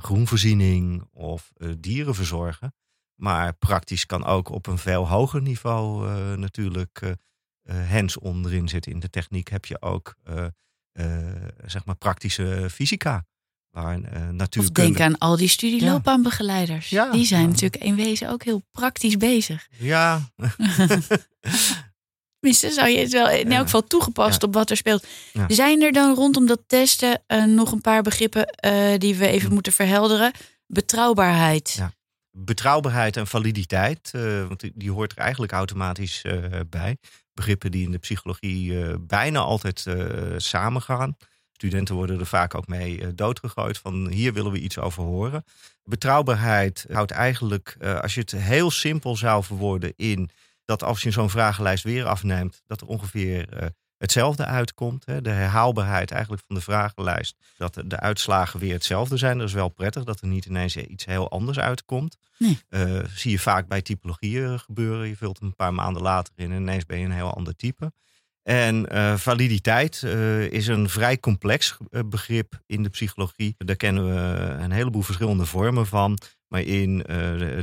groenvoorziening 0.00 1.08
of 1.12 1.52
eh, 1.56 1.68
dieren 1.78 2.14
verzorgen. 2.14 2.74
Maar 3.14 3.54
praktisch 3.54 4.06
kan 4.06 4.24
ook 4.24 4.48
op 4.48 4.66
een 4.66 4.78
veel 4.78 5.08
hoger 5.08 5.42
niveau 5.42 6.08
eh, 6.08 6.32
natuurlijk 6.32 7.16
hands-on 7.88 8.46
erin 8.46 8.68
zitten. 8.68 8.92
In 8.92 9.00
de 9.00 9.10
techniek 9.10 9.48
heb 9.48 9.64
je 9.64 9.82
ook 9.82 10.14
zeg 11.64 11.84
maar 11.84 11.96
praktische 11.96 12.68
fysica. 12.70 13.24
Waar 13.70 13.98
uh, 13.98 14.28
natuurkunde... 14.28 14.72
denk 14.72 15.00
aan 15.00 15.18
al 15.18 15.36
die 15.36 15.48
studieloopbaanbegeleiders. 15.48 16.88
Ja. 16.88 17.10
Die 17.10 17.24
zijn 17.26 17.40
Ja. 17.42 17.46
natuurlijk 17.46 17.84
in 17.84 17.96
wezen 17.96 18.30
ook 18.30 18.42
heel 18.42 18.62
praktisch 18.70 19.16
bezig. 19.16 19.68
Ja, 19.78 20.20
Tenminste, 22.46 22.80
zou 22.80 22.88
je 22.88 22.98
het 22.98 23.12
wel 23.12 23.30
in 23.30 23.52
elk 23.52 23.64
geval 23.64 23.86
toegepast 23.86 24.42
op 24.42 24.54
wat 24.54 24.70
er 24.70 24.76
speelt. 24.76 25.06
Zijn 25.48 25.82
er 25.82 25.92
dan 25.92 26.14
rondom 26.14 26.46
dat 26.46 26.62
testen 26.66 27.22
eh, 27.26 27.44
nog 27.44 27.72
een 27.72 27.80
paar 27.80 28.02
begrippen 28.02 28.46
eh, 28.46 28.98
die 28.98 29.14
we 29.14 29.26
even 29.26 29.48
Hm. 29.48 29.54
moeten 29.54 29.72
verhelderen? 29.72 30.32
Betrouwbaarheid. 30.66 31.74
Ja. 31.78 31.92
betrouwbaarheid 32.30 33.16
en 33.16 33.26
validiteit, 33.26 34.10
eh, 34.12 34.46
want 34.46 34.60
die, 34.60 34.72
die 34.74 34.90
hoort 34.90 35.12
er 35.12 35.18
eigenlijk 35.18 35.52
automatisch 35.52 36.24
bij. 36.70 36.96
Begrippen 37.34 37.70
die 37.70 37.84
in 37.84 37.90
de 37.90 37.98
psychologie 37.98 38.98
bijna 38.98 39.38
altijd 39.38 39.84
samengaan. 40.36 41.16
Studenten 41.52 41.94
worden 41.94 42.20
er 42.20 42.26
vaak 42.26 42.54
ook 42.54 42.66
mee 42.66 43.14
doodgegooid 43.14 43.78
van 43.78 44.08
hier 44.08 44.32
willen 44.32 44.52
we 44.52 44.60
iets 44.60 44.78
over 44.78 45.02
horen. 45.02 45.44
Betrouwbaarheid 45.84 46.86
houdt 46.92 47.10
eigenlijk, 47.10 47.76
als 48.00 48.14
je 48.14 48.20
het 48.20 48.30
heel 48.30 48.70
simpel 48.70 49.16
zou 49.16 49.44
verwoorden 49.44 49.92
in 49.96 50.30
dat 50.66 50.82
als 50.82 51.02
je 51.02 51.10
zo'n 51.10 51.30
vragenlijst 51.30 51.84
weer 51.84 52.04
afneemt, 52.04 52.62
dat 52.66 52.80
er 52.80 52.86
ongeveer 52.86 53.48
eh, 53.48 53.66
hetzelfde 53.98 54.44
uitkomt. 54.44 55.06
Hè. 55.06 55.22
De 55.22 55.30
herhaalbaarheid 55.30 56.10
eigenlijk 56.10 56.42
van 56.46 56.56
de 56.56 56.62
vragenlijst, 56.62 57.36
dat 57.56 57.74
de, 57.74 57.86
de 57.86 58.00
uitslagen 58.00 58.60
weer 58.60 58.72
hetzelfde 58.72 59.16
zijn. 59.16 59.38
Dat 59.38 59.48
is 59.48 59.54
wel 59.54 59.68
prettig 59.68 60.04
dat 60.04 60.20
er 60.20 60.26
niet 60.26 60.44
ineens 60.44 60.76
iets 60.76 61.04
heel 61.04 61.30
anders 61.30 61.58
uitkomt. 61.58 62.16
Nee. 62.38 62.58
Eh, 62.68 62.98
zie 63.14 63.30
je 63.30 63.38
vaak 63.38 63.68
bij 63.68 63.82
typologieën 63.82 64.58
gebeuren. 64.58 65.08
Je 65.08 65.16
vult 65.16 65.38
hem 65.38 65.48
een 65.48 65.54
paar 65.54 65.74
maanden 65.74 66.02
later 66.02 66.32
in 66.36 66.52
en 66.52 66.60
ineens 66.60 66.86
ben 66.86 66.98
je 66.98 67.04
een 67.04 67.10
heel 67.10 67.34
ander 67.34 67.56
type. 67.56 67.92
En 68.42 68.88
eh, 68.88 69.16
validiteit 69.16 70.02
is 70.50 70.66
een 70.66 70.88
vrij 70.88 71.18
complex 71.18 71.76
begrip 72.06 72.60
in 72.66 72.82
de 72.82 72.88
psychologie. 72.88 73.54
Daar 73.58 73.76
kennen 73.76 74.06
we 74.06 74.50
een 74.62 74.70
heleboel 74.70 75.02
verschillende 75.02 75.46
vormen 75.46 75.86
van. 75.86 76.18
Maar 76.48 76.60
in, 76.60 77.04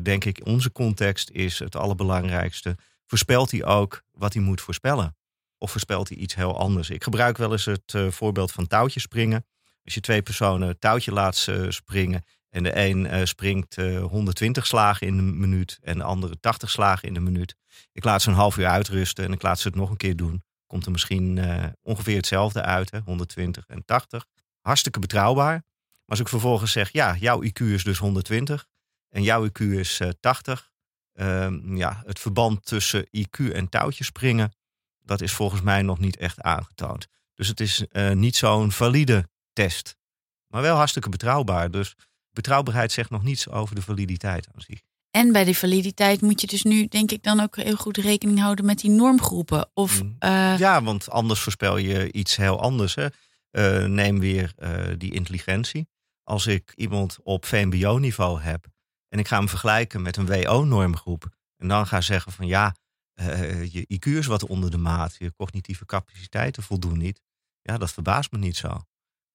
denk 0.04 0.26
ik, 0.26 0.42
onze 0.44 0.72
context 0.72 1.30
is 1.30 1.60
het 1.60 1.76
allerbelangrijkste. 1.76 2.76
Voorspelt 3.14 3.52
hij 3.52 3.66
ook 3.66 4.04
wat 4.12 4.34
hij 4.34 4.42
moet 4.42 4.62
voorspellen? 4.62 5.16
Of 5.58 5.72
voorspelt 5.72 6.10
hij 6.10 6.18
iets 6.18 6.36
heel 6.36 6.60
anders? 6.60 6.90
Ik 6.90 7.04
gebruik 7.04 7.38
wel 7.38 7.52
eens 7.52 7.66
het 7.66 7.94
eh, 7.94 8.08
voorbeeld 8.08 8.52
van 8.52 8.68
touwtjes 8.68 9.04
springen. 9.04 9.46
Als 9.84 9.94
je 9.94 10.00
twee 10.00 10.22
personen 10.22 10.68
het 10.68 10.82
touwtje 10.82 11.12
laat 11.12 11.46
eh, 11.50 11.66
springen 11.70 12.24
en 12.50 12.64
de 12.64 12.78
een 12.78 13.08
eh, 13.08 13.26
springt 13.26 13.78
eh, 13.78 14.04
120 14.04 14.68
slagen 14.68 15.08
in 15.08 15.18
de 15.18 15.24
minuut 15.24 15.80
en 15.82 15.98
de 15.98 16.04
andere 16.04 16.40
80 16.40 16.70
slagen 16.70 17.08
in 17.08 17.14
de 17.14 17.20
minuut. 17.20 17.56
Ik 17.92 18.04
laat 18.04 18.22
ze 18.22 18.30
een 18.30 18.36
half 18.36 18.58
uur 18.58 18.68
uitrusten 18.68 19.26
en 19.26 19.32
ik 19.32 19.42
laat 19.42 19.60
ze 19.60 19.68
het 19.68 19.78
nog 19.78 19.90
een 19.90 19.98
keer 19.98 20.16
doen. 20.16 20.44
Komt 20.68 20.86
er 20.86 20.92
misschien 20.92 21.40
ongeveer 21.82 22.16
hetzelfde 22.16 22.62
uit, 22.62 22.92
hè? 22.92 23.00
120 23.00 23.66
en 23.68 23.86
80. 23.86 24.26
Hartstikke 24.62 25.00
betrouwbaar. 25.00 25.54
Maar 25.54 26.06
als 26.06 26.20
ik 26.20 26.28
vervolgens 26.28 26.72
zeg, 26.72 26.92
ja, 26.92 27.16
jouw 27.16 27.44
IQ 27.44 27.60
is 27.60 27.84
dus 27.84 27.98
120 27.98 28.68
en 29.10 29.24
jouw 29.24 29.48
IQ 29.48 29.60
is 29.60 30.00
eh, 30.00 30.10
80. 30.20 30.72
Ehm, 31.14 31.76
ja, 31.76 32.02
het 32.06 32.20
verband 32.20 32.66
tussen 32.66 33.08
IQ 33.12 33.52
en 33.52 33.70
touwtjes 33.70 34.08
springen 34.08 34.54
Dat 35.06 35.22
is 35.22 35.34
volgens 35.34 35.62
mij 35.62 35.82
nog 35.82 36.00
niet 36.00 36.18
echt 36.18 36.42
aangetoond. 36.42 37.08
Dus 37.34 37.48
het 37.48 37.60
is 37.60 37.86
niet 38.14 38.36
zo'n 38.36 38.72
valide 38.72 39.30
test. 39.54 39.96
Maar 40.48 40.62
wel 40.62 40.76
hartstikke 40.76 41.10
betrouwbaar. 41.10 41.72
Dus 41.72 41.96
betrouwbaarheid 42.32 42.92
zegt 42.92 43.10
nog 43.10 43.24
niets 43.24 43.50
over 43.50 43.76
de 43.76 43.82
validiteit 43.82 44.48
aan 44.54 44.62
zich. 44.62 44.82
En 45.12 45.32
bij 45.32 45.44
die 45.44 45.58
validiteit 45.58 46.22
moet 46.22 46.42
je 46.42 46.48
dus 46.48 46.64
nu, 46.64 46.88
denk 46.88 47.12
ik, 47.12 47.24
dan 47.24 47.40
ook 47.40 47.56
heel 47.56 47.76
goed 47.76 47.98
rekening 47.98 48.40
houden 48.40 48.66
met 48.66 48.80
die 48.80 48.92
normgroepen. 48.92 49.70
Of, 49.74 50.04
mm. 50.04 50.16
Ja, 50.58 50.84
want 50.84 51.10
anders 51.10 51.40
voorspel 51.40 51.78
je 51.78 52.12
iets 52.12 52.36
heel 52.36 52.62
anders. 52.62 52.96
Hè? 52.96 53.08
Uh, 53.52 53.86
neem 53.86 54.20
weer 54.20 54.54
uh, 54.60 54.70
die 54.98 55.14
intelligentie. 55.14 55.88
Als 56.24 56.48
ik 56.48 56.74
iemand 56.76 57.18
op 57.24 57.46
VMBO-niveau 57.46 58.42
heb 58.42 58.66
en 59.14 59.20
ik 59.20 59.28
ga 59.28 59.38
hem 59.38 59.50
vergelijken 59.50 60.02
met 60.02 60.18
een 60.18 60.26
WO-normgroep. 60.26 61.30
En 61.58 61.68
dan 61.68 61.88
ga 61.88 62.02
zeggen 62.02 62.32
van 62.32 62.48
ja, 62.48 62.76
uh, 63.22 63.74
je 63.74 63.86
IQ 63.94 64.06
is 64.06 64.26
wat 64.26 64.48
onder 64.48 64.72
de 64.72 64.78
maat, 64.78 65.16
je 65.18 65.34
cognitieve 65.36 65.86
capaciteiten 65.86 66.64
voldoen 66.64 66.98
niet. 66.98 67.22
Ja, 67.62 67.78
dat 67.78 67.92
verbaast 67.92 68.32
me 68.32 68.38
niet 68.38 68.58
zo. 68.58 68.82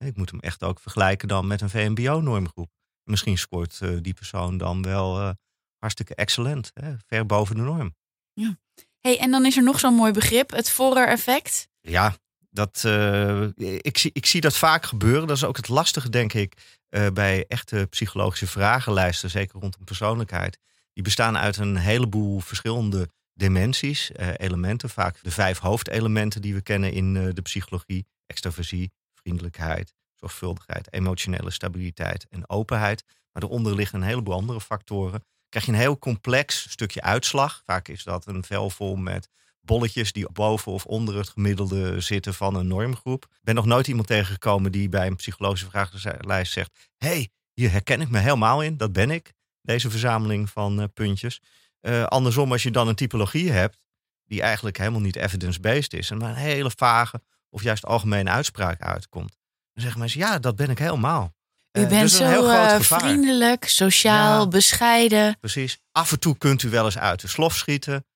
Ik 0.05 0.17
moet 0.17 0.31
hem 0.31 0.41
echt 0.41 0.63
ook 0.63 0.81
vergelijken 0.81 1.29
dan 1.29 1.47
met 1.47 1.61
een 1.61 1.71
VMBO-normgroep. 1.71 2.71
Misschien 3.05 3.39
scoort 3.39 3.79
die 4.03 4.15
persoon 4.15 4.57
dan 4.57 4.83
wel 4.83 5.35
hartstikke 5.79 6.15
excellent, 6.15 6.71
hè? 6.75 6.95
ver 7.07 7.27
boven 7.27 7.57
de 7.57 7.63
norm. 7.63 7.95
Ja. 8.33 8.59
Hey, 9.01 9.19
en 9.19 9.31
dan 9.31 9.47
is 9.47 9.57
er 9.57 9.63
nog 9.63 9.81
zo'n 9.81 9.95
mooi 9.95 10.13
begrip, 10.13 10.51
het 10.51 10.71
Forer-effect. 10.71 11.69
Ja, 11.81 12.17
dat, 12.51 12.83
uh, 12.87 13.49
ik, 13.57 13.99
zie, 13.99 14.11
ik 14.13 14.27
zie 14.27 14.41
dat 14.41 14.57
vaak 14.57 14.85
gebeuren. 14.85 15.27
Dat 15.27 15.37
is 15.37 15.45
ook 15.45 15.57
het 15.57 15.69
lastige, 15.69 16.09
denk 16.09 16.33
ik, 16.33 16.78
uh, 16.91 17.07
bij 17.13 17.45
echte 17.49 17.87
psychologische 17.91 18.47
vragenlijsten, 18.47 19.31
zeker 19.31 19.61
rondom 19.61 19.85
persoonlijkheid. 19.85 20.59
Die 20.93 21.03
bestaan 21.03 21.39
uit 21.39 21.57
een 21.57 21.77
heleboel 21.77 22.41
verschillende 22.41 23.09
dimensies, 23.35 24.11
uh, 24.11 24.29
elementen. 24.37 24.91
Vaak 24.91 25.23
de 25.23 25.31
vijf 25.31 25.59
hoofdelementen 25.59 26.43
die 26.43 26.55
we 26.55 26.63
kennen 26.63 26.93
in 26.93 27.13
de 27.15 27.43
psychologie: 27.43 28.07
extraversie, 28.27 28.93
vriendelijkheid, 29.15 29.95
zorgvuldigheid, 30.15 30.93
emotionele 30.93 31.51
stabiliteit 31.51 32.27
en 32.29 32.49
openheid. 32.49 33.05
Maar 33.33 33.43
eronder 33.43 33.75
liggen 33.75 34.01
een 34.01 34.09
heleboel 34.09 34.35
andere 34.35 34.61
factoren 34.61 35.25
krijg 35.49 35.67
je 35.67 35.73
een 35.73 35.79
heel 35.79 35.99
complex 35.99 36.71
stukje 36.71 37.03
uitslag. 37.03 37.63
Vaak 37.65 37.89
is 37.89 38.05
dat 38.05 38.27
een 38.27 38.45
vel 38.45 38.71
vol 38.71 38.97
met 38.97 39.29
bolletjes 39.61 40.13
die 40.13 40.33
boven 40.33 40.73
of 40.73 40.85
onder 40.85 41.17
het 41.17 41.29
gemiddelde 41.29 42.01
zitten 42.01 42.35
van 42.35 42.55
een 42.55 42.67
normgroep. 42.67 43.25
Ik 43.25 43.39
ben 43.43 43.55
nog 43.55 43.67
nooit 43.67 43.89
iemand 43.89 44.07
tegengekomen 44.07 44.73
die 44.73 44.89
bij 44.89 45.07
een 45.07 45.17
psychologische 45.17 45.67
vragenlijst 45.71 46.53
zegt: 46.53 46.91
hey, 46.97 47.29
hier 47.53 47.71
herken 47.71 48.01
ik 48.01 48.09
me 48.09 48.19
helemaal 48.19 48.63
in, 48.63 48.77
dat 48.77 48.93
ben 48.93 49.11
ik. 49.11 49.33
Deze 49.63 49.91
verzameling 49.91 50.51
van 50.51 50.81
uh, 50.81 50.85
puntjes. 50.95 51.41
Uh, 51.81 52.05
andersom, 52.05 52.53
als 52.53 52.63
je 52.63 52.71
dan 52.71 52.89
een 52.89 52.95
typologie 52.95 53.51
hebt, 53.51 53.79
die 54.25 54.43
eigenlijk 54.43 54.79
helemaal 54.79 55.01
niet 55.01 55.17
evidence-based 55.17 55.93
is, 55.93 56.11
en 56.11 56.19
maar 56.19 56.31
een 56.31 56.37
hele 56.37 56.71
vage 56.77 57.23
of 57.51 57.63
juist 57.63 57.85
algemene 57.87 58.31
uitspraak 58.31 58.83
uitkomt, 58.83 59.37
dan 59.73 59.83
zeggen 59.83 60.01
mensen: 60.01 60.21
ja, 60.21 60.39
dat 60.39 60.57
ben 60.57 60.71
ik 60.71 60.79
helemaal. 60.79 61.37
U 61.73 61.81
uh, 61.81 61.89
bent 61.89 62.01
dus 62.01 62.17
zo 62.17 62.79
vriendelijk, 62.79 63.65
sociaal, 63.65 64.49
bescheiden. 64.49 65.39
Precies. 65.41 65.79
Af 65.93 66.13
en 66.13 66.21
toe 66.21 66.39
kunt 66.39 66.63
u 66.63 66.69
wel 66.69 66.85
eens 66.85 66.99
uit 66.99 67.21
de 67.21 67.29
slof 67.29 67.55
schieten. 67.55 68.07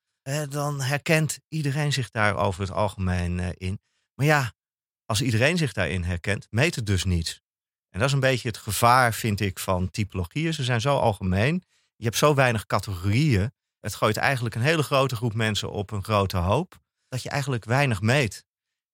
Dan 0.48 0.80
herkent 0.80 1.38
iedereen 1.48 1.92
zich 1.92 2.10
daar 2.10 2.36
over 2.36 2.60
het 2.60 2.70
algemeen 2.70 3.58
in. 3.58 3.80
Maar 4.14 4.26
ja, 4.26 4.52
als 5.04 5.22
iedereen 5.22 5.56
zich 5.56 5.72
daarin 5.72 6.02
herkent, 6.02 6.46
meet 6.50 6.74
het 6.74 6.86
dus 6.86 7.04
niets. 7.04 7.40
En 7.88 7.98
dat 7.98 8.08
is 8.08 8.14
een 8.14 8.20
beetje 8.20 8.48
het 8.48 8.56
gevaar, 8.56 9.14
vind 9.14 9.40
ik, 9.40 9.58
van 9.58 9.90
typologieën. 9.90 10.54
Ze 10.54 10.64
zijn 10.64 10.80
zo 10.80 10.96
algemeen. 10.96 11.64
Je 11.96 12.04
hebt 12.04 12.16
zo 12.16 12.34
weinig 12.34 12.66
categorieën. 12.66 13.52
Het 13.80 13.94
gooit 13.94 14.16
eigenlijk 14.16 14.54
een 14.54 14.60
hele 14.60 14.82
grote 14.82 15.16
groep 15.16 15.34
mensen 15.34 15.70
op 15.70 15.90
een 15.90 16.04
grote 16.04 16.36
hoop. 16.36 16.80
Dat 17.08 17.22
je 17.22 17.28
eigenlijk 17.28 17.64
weinig 17.64 18.00
meet. 18.00 18.44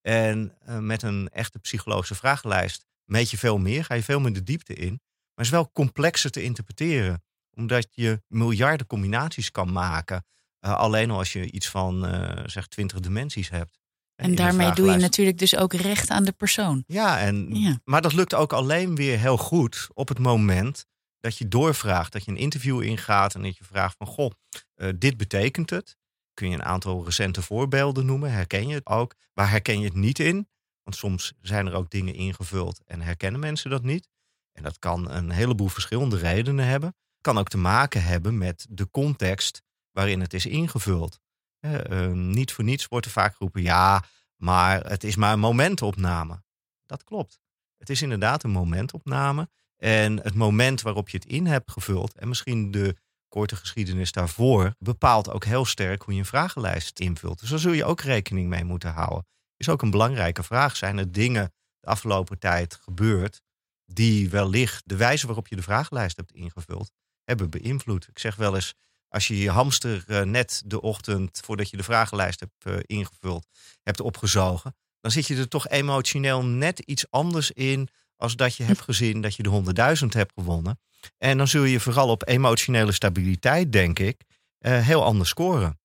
En 0.01 0.57
met 0.79 1.01
een 1.03 1.29
echte 1.29 1.59
psychologische 1.59 2.15
vragenlijst 2.15 2.85
meet 3.05 3.31
je 3.31 3.37
veel 3.37 3.57
meer, 3.57 3.85
ga 3.85 3.93
je 3.93 4.03
veel 4.03 4.19
meer 4.19 4.33
de 4.33 4.43
diepte 4.43 4.73
in. 4.73 5.01
Maar 5.33 5.45
is 5.45 5.51
wel 5.51 5.71
complexer 5.71 6.31
te 6.31 6.43
interpreteren, 6.43 7.23
omdat 7.55 7.87
je 7.91 8.21
miljarden 8.27 8.87
combinaties 8.87 9.51
kan 9.51 9.71
maken. 9.71 10.25
Uh, 10.61 10.77
alleen 10.77 11.11
al 11.11 11.17
als 11.17 11.33
je 11.33 11.51
iets 11.51 11.69
van 11.69 12.05
uh, 12.05 12.43
zeg 12.45 12.67
20 12.67 12.99
dimensies 12.99 13.49
hebt. 13.49 13.79
En 14.15 14.35
daarmee 14.35 14.71
doe 14.71 14.89
je 14.91 14.97
natuurlijk 14.97 15.37
dus 15.37 15.55
ook 15.55 15.73
recht 15.73 16.09
aan 16.09 16.23
de 16.23 16.31
persoon. 16.31 16.83
Ja, 16.87 17.19
en, 17.19 17.55
ja, 17.55 17.79
maar 17.83 18.01
dat 18.01 18.13
lukt 18.13 18.33
ook 18.33 18.53
alleen 18.53 18.95
weer 18.95 19.19
heel 19.19 19.37
goed 19.37 19.87
op 19.93 20.07
het 20.07 20.19
moment 20.19 20.85
dat 21.19 21.37
je 21.37 21.47
doorvraagt, 21.47 22.11
dat 22.11 22.25
je 22.25 22.31
een 22.31 22.37
interview 22.37 22.81
ingaat 22.81 23.35
en 23.35 23.43
dat 23.43 23.57
je 23.57 23.63
vraagt 23.63 23.95
van 23.97 24.07
goh, 24.07 24.31
uh, 24.75 24.89
dit 24.95 25.17
betekent 25.17 25.69
het. 25.69 25.97
Kun 26.33 26.49
je 26.49 26.55
een 26.55 26.63
aantal 26.63 27.05
recente 27.05 27.41
voorbeelden 27.41 28.05
noemen? 28.05 28.31
Herken 28.31 28.67
je 28.67 28.73
het 28.73 28.85
ook? 28.85 29.15
Waar 29.33 29.49
herken 29.49 29.79
je 29.79 29.85
het 29.85 29.95
niet 29.95 30.19
in? 30.19 30.47
Want 30.83 30.95
soms 30.95 31.33
zijn 31.41 31.67
er 31.67 31.73
ook 31.73 31.89
dingen 31.89 32.13
ingevuld 32.13 32.81
en 32.85 33.01
herkennen 33.01 33.39
mensen 33.39 33.69
dat 33.69 33.83
niet. 33.83 34.09
En 34.51 34.63
dat 34.63 34.79
kan 34.79 35.11
een 35.11 35.29
heleboel 35.29 35.67
verschillende 35.67 36.17
redenen 36.17 36.65
hebben. 36.65 36.95
Kan 37.21 37.37
ook 37.37 37.47
te 37.47 37.57
maken 37.57 38.03
hebben 38.03 38.37
met 38.37 38.65
de 38.69 38.89
context 38.89 39.61
waarin 39.91 40.21
het 40.21 40.33
is 40.33 40.45
ingevuld. 40.45 41.19
Uh, 41.59 42.07
niet 42.11 42.51
voor 42.51 42.63
niets 42.63 42.87
wordt 42.87 43.05
er 43.05 43.11
vaak 43.11 43.35
geroepen, 43.35 43.61
ja, 43.61 44.03
maar 44.35 44.87
het 44.87 45.03
is 45.03 45.15
maar 45.15 45.33
een 45.33 45.39
momentopname. 45.39 46.43
Dat 46.85 47.03
klopt. 47.03 47.39
Het 47.77 47.89
is 47.89 48.01
inderdaad 48.01 48.43
een 48.43 48.51
momentopname. 48.51 49.49
En 49.75 50.17
het 50.17 50.35
moment 50.35 50.81
waarop 50.81 51.09
je 51.09 51.17
het 51.17 51.25
in 51.25 51.45
hebt 51.45 51.71
gevuld, 51.71 52.15
en 52.15 52.27
misschien 52.27 52.71
de 52.71 52.95
korte 53.27 53.55
geschiedenis 53.55 54.11
daarvoor, 54.11 54.75
bepaalt 54.77 55.29
ook 55.31 55.45
heel 55.45 55.65
sterk 55.65 56.01
hoe 56.01 56.13
je 56.13 56.19
een 56.19 56.25
vragenlijst 56.25 56.99
invult. 56.99 57.39
Dus 57.39 57.49
daar 57.49 57.59
zul 57.59 57.71
je 57.71 57.85
ook 57.85 58.01
rekening 58.01 58.49
mee 58.49 58.63
moeten 58.63 58.91
houden 58.91 59.27
is 59.59 59.69
ook 59.69 59.81
een 59.81 59.91
belangrijke 59.91 60.43
vraag. 60.43 60.75
Zijn 60.75 60.97
er 60.97 61.11
dingen 61.11 61.53
de 61.79 61.87
afgelopen 61.87 62.39
tijd 62.39 62.75
gebeurd 62.75 63.41
die 63.85 64.29
wellicht 64.29 64.83
de 64.85 64.95
wijze 64.95 65.25
waarop 65.25 65.47
je 65.47 65.55
de 65.55 65.61
vragenlijst 65.61 66.17
hebt 66.17 66.31
ingevuld 66.31 66.91
hebben 67.23 67.49
beïnvloed? 67.49 68.07
Ik 68.07 68.19
zeg 68.19 68.35
wel 68.35 68.55
eens, 68.55 68.73
als 69.09 69.27
je 69.27 69.37
je 69.37 69.49
hamster 69.49 70.03
uh, 70.07 70.21
net 70.21 70.61
de 70.65 70.81
ochtend 70.81 71.39
voordat 71.43 71.69
je 71.69 71.77
de 71.77 71.83
vragenlijst 71.83 72.39
hebt 72.39 72.65
uh, 72.65 72.75
ingevuld 72.85 73.45
hebt 73.83 73.99
opgezogen, 73.99 74.75
dan 75.01 75.11
zit 75.11 75.27
je 75.27 75.35
er 75.35 75.47
toch 75.47 75.67
emotioneel 75.67 76.45
net 76.45 76.79
iets 76.79 77.05
anders 77.09 77.51
in 77.51 77.89
als 78.15 78.35
dat 78.35 78.55
je 78.55 78.63
hebt 78.63 78.81
gezien 78.81 79.21
dat 79.21 79.35
je 79.35 79.43
de 79.43 79.63
100.000 80.01 80.07
hebt 80.07 80.33
gewonnen. 80.35 80.79
En 81.17 81.37
dan 81.37 81.47
zul 81.47 81.63
je 81.63 81.79
vooral 81.79 82.09
op 82.09 82.27
emotionele 82.27 82.91
stabiliteit, 82.91 83.71
denk 83.71 83.99
ik, 83.99 84.21
uh, 84.59 84.85
heel 84.85 85.03
anders 85.03 85.29
scoren. 85.29 85.79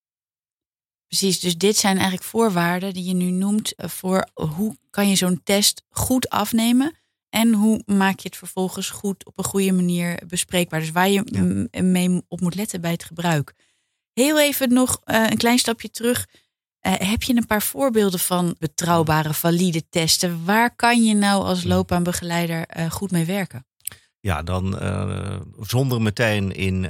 Precies, 1.06 1.40
dus 1.40 1.56
dit 1.56 1.76
zijn 1.76 1.94
eigenlijk 1.94 2.26
voorwaarden 2.26 2.92
die 2.92 3.04
je 3.04 3.14
nu 3.14 3.30
noemt 3.30 3.74
eh, 3.74 3.88
voor 3.88 4.28
hoe 4.32 4.76
kan 4.90 5.08
je 5.08 5.16
zo'n 5.16 5.40
test 5.44 5.82
goed 5.88 6.28
afnemen 6.28 6.96
en 7.34 7.52
hoe 7.52 7.82
maak 7.86 8.18
je 8.18 8.28
het 8.28 8.36
vervolgens 8.36 8.90
goed 8.90 9.24
op 9.24 9.38
een 9.38 9.44
goede 9.44 9.72
manier 9.72 10.22
bespreekbaar. 10.26 10.80
Dus 10.80 10.90
waar 10.90 11.08
je 11.08 11.68
mee 11.82 12.22
op 12.28 12.40
moet 12.40 12.54
letten 12.54 12.80
bij 12.80 12.90
het 12.90 13.04
gebruik. 13.04 13.54
Heel 14.12 14.40
even 14.40 14.72
nog 14.72 15.00
uh, 15.04 15.26
een 15.30 15.36
klein 15.36 15.58
stapje 15.58 15.90
terug. 15.90 16.26
Uh, 16.86 16.92
heb 16.92 17.22
je 17.22 17.36
een 17.36 17.46
paar 17.46 17.62
voorbeelden 17.62 18.20
van 18.20 18.56
betrouwbare, 18.58 19.34
valide 19.34 19.88
testen? 19.88 20.44
Waar 20.44 20.76
kan 20.76 21.04
je 21.04 21.14
nou 21.14 21.44
als 21.44 21.64
loopbaanbegeleider 21.64 22.66
uh, 22.76 22.90
goed 22.90 23.10
mee 23.10 23.24
werken? 23.24 23.66
Ja, 24.20 24.42
dan 24.42 24.78
zonder 25.60 26.02
meteen 26.02 26.52
in 26.52 26.80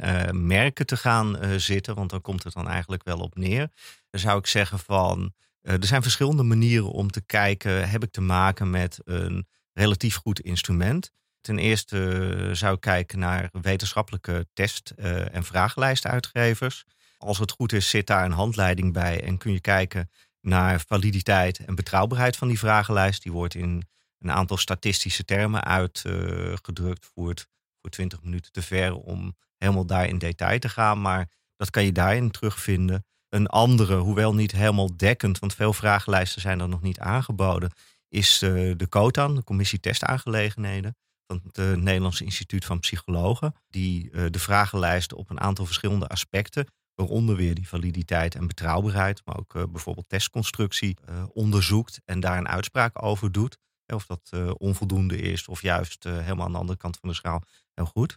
merken 0.47 0.87
te 0.87 0.97
gaan 0.97 1.39
zitten, 1.57 1.95
want 1.95 2.11
dan 2.11 2.21
komt 2.21 2.45
het 2.45 2.53
dan 2.53 2.69
eigenlijk 2.69 3.05
wel 3.05 3.19
op 3.19 3.37
neer. 3.37 3.71
Dan 4.11 4.21
zou 4.21 4.39
ik 4.39 4.47
zeggen 4.47 4.79
van, 4.79 5.33
er 5.61 5.87
zijn 5.87 6.03
verschillende 6.03 6.43
manieren 6.43 6.91
om 6.91 7.11
te 7.11 7.21
kijken, 7.21 7.89
heb 7.89 8.03
ik 8.03 8.11
te 8.11 8.21
maken 8.21 8.71
met 8.71 9.01
een 9.05 9.47
relatief 9.75 10.17
goed 10.17 10.41
instrument? 10.41 11.13
Ten 11.41 11.59
eerste 11.59 12.51
zou 12.53 12.75
ik 12.75 12.81
kijken 12.81 13.19
naar 13.19 13.49
wetenschappelijke 13.53 14.47
test- 14.53 14.91
en 15.33 15.45
vragenlijstuitgevers. 15.45 16.85
Als 17.19 17.39
het 17.39 17.51
goed 17.51 17.73
is, 17.73 17.89
zit 17.91 18.07
daar 18.07 18.25
een 18.25 18.33
handleiding 18.33 18.93
bij 18.93 19.23
en 19.23 19.39
kun 19.39 19.53
je 19.53 19.61
kijken 19.61 20.11
naar 20.41 20.81
validiteit 20.87 21.59
en 21.59 21.75
betrouwbaarheid 21.75 22.37
van 22.37 22.49
die 22.49 22.59
vragenlijst. 22.59 23.23
Die 23.23 23.33
wordt 23.33 23.55
in 23.55 23.83
een 24.19 24.33
aantal 24.33 24.57
statistische 24.57 25.25
termen 25.25 25.65
uitgedrukt. 25.65 27.11
voert 27.15 27.47
voor 27.81 27.91
20 27.91 28.23
minuten 28.23 28.53
te 28.53 28.63
ver 28.63 28.95
om 28.95 29.37
helemaal 29.59 29.87
daar 29.87 30.09
in 30.09 30.19
detail 30.19 30.59
te 30.59 30.69
gaan. 30.69 31.01
Maar 31.01 31.29
dat 31.57 31.71
kan 31.71 31.85
je 31.85 31.93
daarin 31.93 32.31
terugvinden. 32.31 33.05
Een 33.29 33.47
andere, 33.47 33.97
hoewel 33.97 34.35
niet 34.35 34.53
helemaal 34.53 34.97
dekkend, 34.97 35.39
want 35.39 35.55
veel 35.55 35.73
vragenlijsten 35.73 36.41
zijn 36.41 36.61
er 36.61 36.69
nog 36.69 36.83
niet 36.83 36.99
aangeboden, 36.99 37.73
is 38.15 38.43
eh, 38.43 38.51
de 38.77 38.89
COTAN, 38.89 39.35
de 39.35 39.45
Commissie 39.45 39.81
Testaangelegenheden 39.81 40.97
van 41.27 41.41
het 41.45 41.59
uh, 41.59 41.73
Nederlands 41.75 42.21
Instituut 42.21 42.65
van 42.65 42.81
Psychologen, 42.81 43.55
die 43.69 44.11
uh, 44.11 44.25
de 44.31 44.39
vragenlijsten 44.39 45.17
op 45.17 45.31
een 45.31 45.41
aantal 45.41 45.65
verschillende 45.67 46.09
aspecten, 46.09 46.67
waaronder 46.95 47.37
weer 47.37 47.55
die 47.55 47.69
validiteit 47.69 48.35
en 48.35 48.47
betrouwbaarheid, 48.47 49.23
maar 49.25 49.39
ook 49.39 49.73
bijvoorbeeld 49.73 50.09
testconstructie, 50.09 50.97
onderzoekt 51.33 52.01
en 52.05 52.21
daar 52.21 52.39
een 52.39 52.49
uitspraak 52.49 53.03
over 53.03 53.33
doet. 53.33 53.59
Of 53.87 54.07
dat 54.07 54.31
onvoldoende 54.59 55.17
is, 55.17 55.49
of 55.49 55.63
juist 55.63 56.05
helemaal 56.05 56.47
aan 56.47 56.53
de 56.53 56.59
andere 56.59 56.79
kant 56.79 56.97
van 57.01 57.09
de 57.09 57.15
schaal 57.15 57.43
heel 57.75 57.87
goed. 57.87 58.17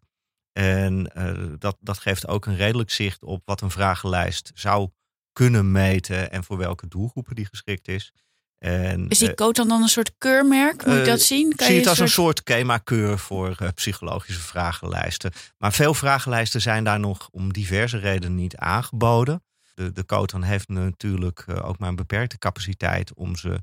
En 0.52 1.12
dat, 1.60 1.78
dat 1.80 1.98
geeft 1.98 2.28
ook 2.28 2.46
een 2.46 2.56
redelijk 2.56 2.92
zicht 2.92 3.24
op 3.24 3.42
wat 3.46 3.62
een 3.62 3.72
vragenlijst 3.72 4.52
zou 4.54 4.90
kunnen 5.32 5.72
meten 5.72 6.32
en 6.32 6.44
voor 6.44 6.58
welke 6.58 6.88
doelgroepen 6.88 7.36
die 7.36 7.46
geschikt 7.46 7.88
is. 7.88 8.14
En, 8.60 9.06
is 9.08 9.20
die 9.20 9.34
code 9.34 9.68
dan 9.68 9.82
een 9.82 9.88
soort 9.88 10.12
keurmerk? 10.18 10.86
Moet 10.86 10.98
ik 10.98 11.06
dat 11.06 11.22
zien? 11.22 11.56
Kan 11.56 11.66
zie 11.66 11.76
je 11.76 11.82
het 11.82 11.90
als 11.90 12.00
een 12.00 12.10
soort 12.10 12.44
KEMA-keur 12.44 13.20
voor 13.20 13.58
psychologische 13.76 14.42
vragenlijsten. 14.42 15.32
Maar 15.58 15.74
veel 15.74 15.94
vragenlijsten 15.94 16.62
zijn 16.62 16.84
daar 16.84 17.00
nog 17.00 17.30
om 17.32 17.54
diverse 17.54 17.98
redenen 17.98 18.36
niet 18.36 18.56
aangeboden. 18.56 19.44
De, 19.74 19.92
de 19.92 20.06
code 20.06 20.46
heeft 20.46 20.68
natuurlijk 20.68 21.46
ook 21.64 21.80
maar 21.80 21.90
een 21.90 21.96
beperkte 21.96 22.38
capaciteit 22.38 23.14
om 23.14 23.36
ze 23.36 23.60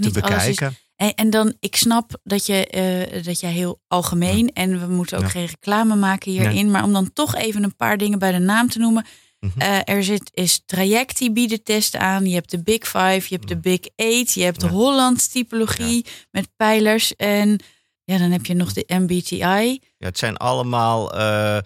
te 0.00 0.10
bekijken. 0.12 0.76
En, 0.96 1.14
en, 1.14 1.30
dan, 1.30 1.54
ik 1.60 1.76
snap 1.76 2.20
dat, 2.22 2.46
je, 2.46 2.68
uh, 3.16 3.22
dat 3.22 3.40
jij 3.40 3.50
heel 3.50 3.80
algemeen 3.88 4.52
en 4.52 4.80
we 4.80 4.86
moeten 4.86 5.18
ook 5.18 5.30
geen 5.30 5.46
reclame 5.46 5.96
maken 5.96 6.32
hierin, 6.32 6.70
maar 6.70 6.84
om 6.84 6.92
dan 6.92 7.12
toch 7.12 7.34
even 7.34 7.62
een 7.62 7.76
paar 7.76 7.98
dingen 7.98 8.18
bij 8.18 8.32
de 8.32 8.38
naam 8.38 8.68
te 8.68 8.78
noemen. 8.78 9.06
Mhm. 9.44 9.60
Eh, 9.60 9.80
er 9.84 10.04
zit 10.04 10.30
is 10.34 10.62
traject 10.66 11.18
die 11.18 11.32
bieden 11.32 11.62
testen 11.62 12.00
aan. 12.00 12.26
Je 12.26 12.34
hebt 12.34 12.50
de 12.50 12.62
Big 12.62 12.84
Five, 12.84 13.26
je 13.28 13.34
hebt 13.34 13.48
de 13.48 13.58
Big 13.58 13.80
Eight, 13.96 14.32
je 14.32 14.42
hebt 14.42 14.60
de 14.60 14.68
Holland 14.68 15.32
typologie 15.32 16.06
met 16.30 16.48
pijlers 16.56 17.16
en 17.16 17.60
ja, 18.04 18.18
dan 18.18 18.30
heb 18.30 18.46
je 18.46 18.54
nog 18.54 18.72
de 18.72 18.84
MBTI. 18.86 19.80
Ja, 19.96 20.06
het 20.06 20.18
zijn 20.18 20.36
allemaal 20.36 21.18
uh, 21.18 21.58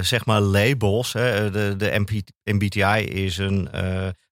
zeg 0.00 0.26
maar 0.26 0.40
labels. 0.40 1.12
Hè. 1.12 1.50
De, 1.50 1.74
de 1.76 2.04
MBTI 2.44 3.04
is 3.04 3.38
een 3.38 3.68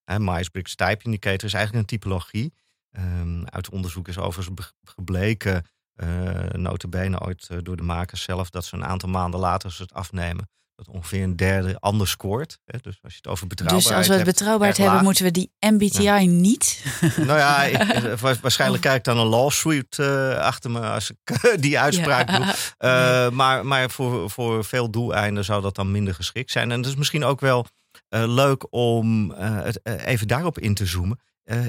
Myers-Briggs 0.05 0.75
Type 0.75 1.05
Indicator, 1.05 1.45
is 1.45 1.55
eigenlijk 1.55 1.75
een 1.75 1.99
typologie. 1.99 2.53
Um, 2.99 3.49
uit 3.49 3.71
onderzoek 3.71 4.09
is 4.09 4.19
overigens 4.19 4.73
gebleken, 4.85 5.67
uh, 5.97 6.49
notabene 6.51 7.21
ooit 7.21 7.49
door 7.63 7.77
de 7.77 7.83
makers 7.83 8.23
zelf, 8.23 8.51
dat 8.51 8.65
ze 8.65 8.77
een 8.77 8.85
aantal 8.85 9.09
maanden 9.09 9.41
later 9.41 9.73
ze 9.73 9.83
het 9.83 9.93
afnemen, 9.93 10.49
dat 10.75 10.89
ongeveer 10.89 11.23
een 11.23 11.37
derde 11.37 11.77
anders 11.81 12.11
scoort. 12.11 12.59
Hè? 12.65 12.79
Dus 12.79 12.99
als 13.03 13.13
je 13.13 13.19
het 13.23 13.27
over 13.27 13.47
betrouwbaarheid 13.47 13.89
Dus 13.89 13.99
als 13.99 14.09
we 14.09 14.15
het 14.15 14.39
betrouwbaarheid 14.39 14.79
hebben, 14.79 15.05
moeten 15.05 15.25
we 15.25 15.31
die 15.31 15.53
MBTI 15.61 16.27
niet? 16.27 16.85
Nou 17.17 17.39
ja, 17.39 17.63
ik, 17.63 17.79
eh, 17.81 18.35
waarschijnlijk 18.41 18.83
kijk 18.83 18.97
ik 18.97 19.05
dan 19.05 19.19
een 19.19 19.27
lawsuit 19.27 19.99
uh, 19.99 20.37
achter 20.37 20.71
me 20.71 20.81
als 20.81 21.11
ik 21.11 21.43
die 21.63 21.79
uitspraak 21.79 22.27
doe. 22.37 22.55
Uh, 22.79 23.31
maar 23.31 23.67
maar 23.67 23.91
voor, 23.91 24.31
voor 24.31 24.65
veel 24.65 24.91
doeleinden 24.91 25.45
zou 25.45 25.63
dat 25.63 25.75
dan 25.75 25.91
minder 25.91 26.15
geschikt 26.15 26.51
zijn. 26.51 26.71
En 26.71 26.79
het 26.79 26.87
is 26.87 26.97
misschien 26.97 27.25
ook 27.25 27.41
wel 27.41 27.67
leuk 28.09 28.67
om 28.71 29.31
het, 29.31 29.81
even 29.85 30.29
daarop 30.29 30.59
in 30.59 30.75
te 30.75 30.87
zoomen. 30.87 31.21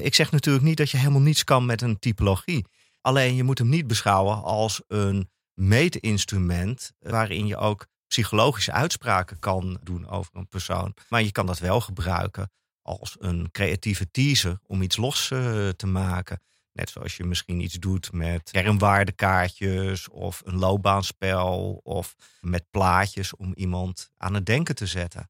Ik 0.01 0.15
zeg 0.15 0.31
natuurlijk 0.31 0.65
niet 0.65 0.77
dat 0.77 0.89
je 0.89 0.97
helemaal 0.97 1.21
niets 1.21 1.43
kan 1.43 1.65
met 1.65 1.81
een 1.81 1.99
typologie. 1.99 2.65
Alleen 3.01 3.35
je 3.35 3.43
moet 3.43 3.57
hem 3.57 3.69
niet 3.69 3.87
beschouwen 3.87 4.43
als 4.43 4.81
een 4.87 5.29
meetinstrument 5.53 6.91
waarin 6.99 7.47
je 7.47 7.57
ook 7.57 7.87
psychologische 8.13 8.71
uitspraken 8.71 9.39
kan 9.39 9.79
doen 9.83 10.09
over 10.09 10.35
een 10.35 10.47
persoon. 10.47 10.93
Maar 11.09 11.23
je 11.23 11.31
kan 11.31 11.45
dat 11.45 11.59
wel 11.59 11.81
gebruiken 11.81 12.51
als 12.81 13.15
een 13.19 13.51
creatieve 13.51 14.11
teaser 14.11 14.59
om 14.65 14.81
iets 14.81 14.97
los 14.97 15.29
uh, 15.29 15.69
te 15.69 15.87
maken. 15.87 16.41
Net 16.73 16.89
zoals 16.89 17.17
je 17.17 17.23
misschien 17.23 17.61
iets 17.61 17.73
doet 17.73 18.11
met 18.11 18.51
kernwaardekaartjes 18.51 20.09
of 20.09 20.41
een 20.45 20.57
loopbaanspel 20.57 21.79
of 21.83 22.15
met 22.41 22.65
plaatjes 22.71 23.35
om 23.35 23.53
iemand 23.55 24.11
aan 24.17 24.33
het 24.33 24.45
denken 24.45 24.75
te 24.75 24.87
zetten. 24.87 25.29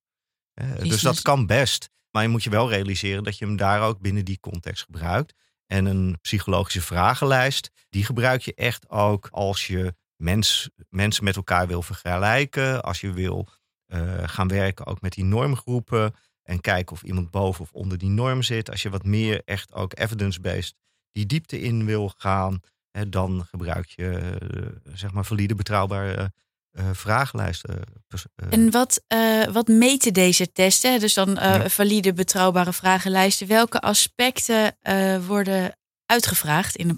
Uh, 0.62 0.78
dus 0.78 1.02
dat 1.02 1.22
kan 1.22 1.46
best. 1.46 1.90
Maar 2.12 2.24
je 2.24 2.30
moet 2.30 2.44
je 2.44 2.50
wel 2.50 2.70
realiseren 2.70 3.24
dat 3.24 3.38
je 3.38 3.46
hem 3.46 3.58
daar 3.58 3.82
ook 3.82 4.00
binnen 4.00 4.26
die 4.26 4.40
context 4.40 4.84
gebruikt. 4.84 5.34
En 5.66 5.86
een 5.86 6.18
psychologische 6.22 6.82
vragenlijst, 6.82 7.72
die 7.90 8.06
gebruik 8.06 8.42
je 8.42 8.54
echt 8.54 8.90
ook 8.90 9.28
als 9.32 9.68
je 9.68 9.96
mens, 10.24 10.70
mensen 10.90 11.24
met 11.24 11.36
elkaar 11.36 11.68
wil 11.68 11.82
vergelijken. 11.82 12.84
Als 12.84 13.02
je 13.02 13.14
wil 13.14 13.48
uh, 13.88 14.14
gaan 14.26 14.48
werken 14.48 14.86
ook 14.86 15.02
met 15.02 15.14
die 15.14 15.24
normgroepen. 15.24 16.14
En 16.44 16.62
kijken 16.62 16.96
of 16.96 17.04
iemand 17.04 17.32
boven 17.32 17.62
of 17.62 17.72
onder 17.72 17.98
die 17.98 18.10
norm 18.10 18.42
zit. 18.42 18.70
Als 18.70 18.82
je 18.82 18.90
wat 18.90 19.04
meer 19.04 19.42
echt 19.46 19.74
ook 19.74 20.00
evidence-based 20.00 20.76
die 21.12 21.26
diepte 21.26 21.62
in 21.62 21.86
wil 21.86 22.14
gaan. 22.18 22.60
Hè, 22.92 23.10
dan 23.10 23.46
gebruik 23.50 23.88
je 23.88 24.38
uh, 24.54 24.68
zeg 24.94 25.12
maar 25.12 25.26
valide 25.26 25.56
betrouwbare 25.56 26.32
uh, 26.72 26.90
vragenlijsten. 26.94 27.82
Uh, 28.10 28.20
en 28.50 28.72
wat, 28.72 29.04
wat 29.52 29.68
meten 29.68 30.14
deze 30.14 30.52
testen? 30.52 31.00
Dus 31.00 31.14
dan 31.14 31.34
ja. 31.34 31.70
valide, 31.70 32.14
betrouwbare 32.14 32.74
vragenlijsten. 32.74 33.48
Welke 33.48 33.82
aspecten 33.82 34.76
worden 35.26 35.78
uitgevraagd 36.06 36.76
in 36.76 36.90
een 36.90 36.98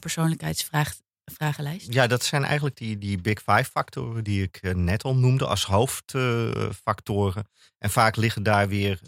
persoonlijkheidsvragenlijst? 1.26 1.94
Ja, 1.94 2.08
dat 2.08 2.24
zijn 2.24 2.44
eigenlijk 2.44 2.78
die, 2.78 2.98
die 2.98 3.22
Big 3.22 3.40
Five 3.40 3.64
factoren 3.64 4.24
die 4.24 4.44
ik 4.44 4.76
net 4.76 5.04
al 5.04 5.16
noemde 5.16 5.46
als 5.46 5.64
hoofdfactoren. 5.64 7.48
en 7.78 7.90
vaak 7.90 8.16
liggen 8.16 8.44
daar 8.44 8.68
weer. 8.68 9.00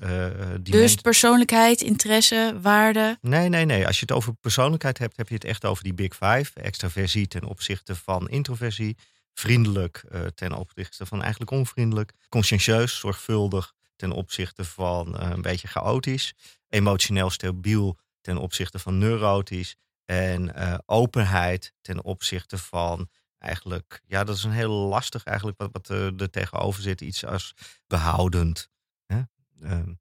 die 0.61 0.73
dus 0.73 0.95
persoonlijkheid, 0.95 1.81
interesse, 1.81 2.57
waarde? 2.61 3.17
Nee, 3.21 3.49
nee, 3.49 3.65
nee. 3.65 3.87
Als 3.87 3.95
je 3.95 4.05
het 4.07 4.11
over 4.11 4.33
persoonlijkheid 4.33 4.97
hebt, 4.97 5.17
heb 5.17 5.27
je 5.27 5.35
het 5.35 5.45
echt 5.45 5.65
over 5.65 5.83
die 5.83 5.93
Big 5.93 6.13
Five. 6.13 6.51
Extraversie 6.53 7.27
ten 7.27 7.43
opzichte 7.43 7.95
van 7.95 8.29
introversie 8.29 8.97
vriendelijk 9.33 10.03
uh, 10.11 10.21
ten 10.21 10.53
opzichte 10.53 11.05
van 11.05 11.21
eigenlijk 11.21 11.51
onvriendelijk, 11.51 12.13
conscientieus, 12.29 12.99
zorgvuldig 12.99 13.73
ten 13.95 14.11
opzichte 14.11 14.65
van 14.65 15.19
een 15.19 15.41
beetje 15.41 15.67
chaotisch, 15.67 16.33
emotioneel 16.69 17.29
stabiel 17.29 17.97
ten 18.21 18.37
opzichte 18.37 18.79
van 18.79 18.97
neurotisch 18.97 19.75
en 20.07 20.51
uh, 20.55 20.77
openheid 20.85 21.73
ten 21.81 22.03
opzichte 22.03 22.57
van 22.57 23.09
eigenlijk, 23.37 24.01
ja, 24.05 24.23
dat 24.23 24.35
is 24.35 24.43
een 24.43 24.51
heel 24.51 24.71
lastig 24.71 25.23
eigenlijk 25.23 25.57
wat, 25.57 25.69
wat 25.71 25.89
er 25.89 26.29
tegenover 26.29 26.81
zit, 26.81 27.01
iets 27.01 27.25
als 27.25 27.53
behoudend. 27.87 28.69
Hè? 29.05 29.21
Ehm, 29.61 29.93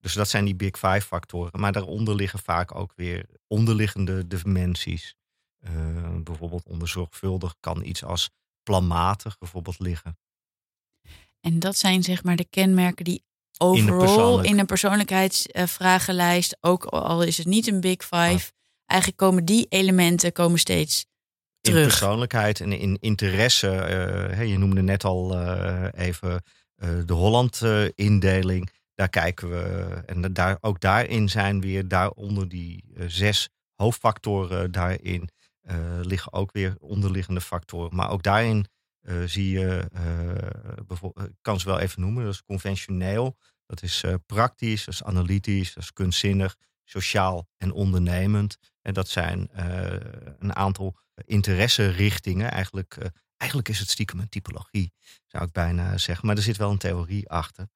dus 0.00 0.12
dat 0.12 0.28
zijn 0.28 0.44
die 0.44 0.54
big 0.54 0.78
five 0.78 1.00
factoren. 1.00 1.60
Maar 1.60 1.72
daaronder 1.72 2.14
liggen 2.14 2.38
vaak 2.38 2.74
ook 2.74 2.92
weer 2.96 3.26
onderliggende 3.46 4.26
dimensies. 4.26 5.16
bijvoorbeeld 6.22 6.66
onder 6.66 6.88
zorgvuldig 6.88 7.54
kan 7.60 7.84
iets 7.84 8.04
als 8.04 8.30
planmatig 8.62 9.38
bijvoorbeeld 9.38 9.78
liggen. 9.78 10.18
En 11.40 11.58
dat 11.58 11.76
zijn 11.76 12.02
zeg 12.02 12.24
maar 12.24 12.36
de 12.36 12.46
kenmerken 12.50 13.04
die 13.04 13.24
overal 13.58 14.42
in, 14.42 14.58
een 14.58 14.66
persoonlijkheidsvragenlijst, 14.66 16.56
ook 16.60 16.84
al 16.84 17.22
is 17.22 17.38
het 17.38 17.46
niet 17.46 17.66
een 17.66 17.80
big 17.80 18.02
five, 18.02 18.52
eigenlijk 18.88 19.20
komen 19.20 19.44
die 19.44 19.66
elementen 19.68 20.32
komen 20.32 20.58
steeds 20.58 21.06
terug. 21.60 21.82
In 21.82 21.88
persoonlijkheid 21.88 22.60
en 22.60 22.72
in 22.72 22.96
interesse. 23.00 23.66
Uh, 24.30 24.50
je 24.50 24.58
noemde 24.58 24.82
net 24.82 25.04
al 25.04 25.40
uh, 25.40 25.88
even 25.94 26.42
uh, 26.76 26.88
de 27.06 27.12
Holland-indeling. 27.12 28.70
daar 28.94 29.08
kijken 29.08 29.50
we. 29.50 29.86
En 30.06 30.32
daar, 30.32 30.58
ook 30.60 30.80
daarin 30.80 31.28
zijn 31.28 31.60
weer 31.60 31.88
daaronder 31.88 32.48
die 32.48 32.84
zes 33.06 33.48
hoofdfactoren 33.74 34.72
daarin 34.72 35.28
liggen 36.02 36.32
ook 36.32 36.52
weer 36.52 36.74
onderliggende 36.78 37.40
factoren. 37.40 37.96
Maar 37.96 38.10
ook 38.10 38.22
daarin 38.22 38.66
zie 39.24 39.50
je, 39.50 39.88
ik 40.88 41.36
kan 41.40 41.60
ze 41.60 41.66
wel 41.66 41.78
even 41.78 42.00
noemen, 42.00 42.24
dat 42.24 42.32
is 42.32 42.42
conventioneel, 42.42 43.36
dat 43.66 43.82
is 43.82 44.04
praktisch, 44.26 44.84
dat 44.84 44.94
is 44.94 45.02
analytisch, 45.02 45.74
dat 45.74 45.82
is 45.82 45.92
kunstzinnig, 45.92 46.56
sociaal 46.84 47.48
en 47.56 47.72
ondernemend. 47.72 48.56
En 48.88 48.94
dat 48.94 49.08
zijn 49.08 49.48
een 50.38 50.54
aantal 50.54 50.96
interesserichtingen. 51.14 52.50
Eigenlijk, 52.50 52.98
eigenlijk 53.36 53.70
is 53.70 53.78
het 53.78 53.90
stiekem 53.90 54.18
een 54.20 54.28
typologie, 54.28 54.92
zou 55.26 55.44
ik 55.44 55.52
bijna 55.52 55.98
zeggen. 55.98 56.26
Maar 56.26 56.36
er 56.36 56.42
zit 56.42 56.56
wel 56.56 56.70
een 56.70 56.78
theorie 56.78 57.28
achter. 57.28 57.68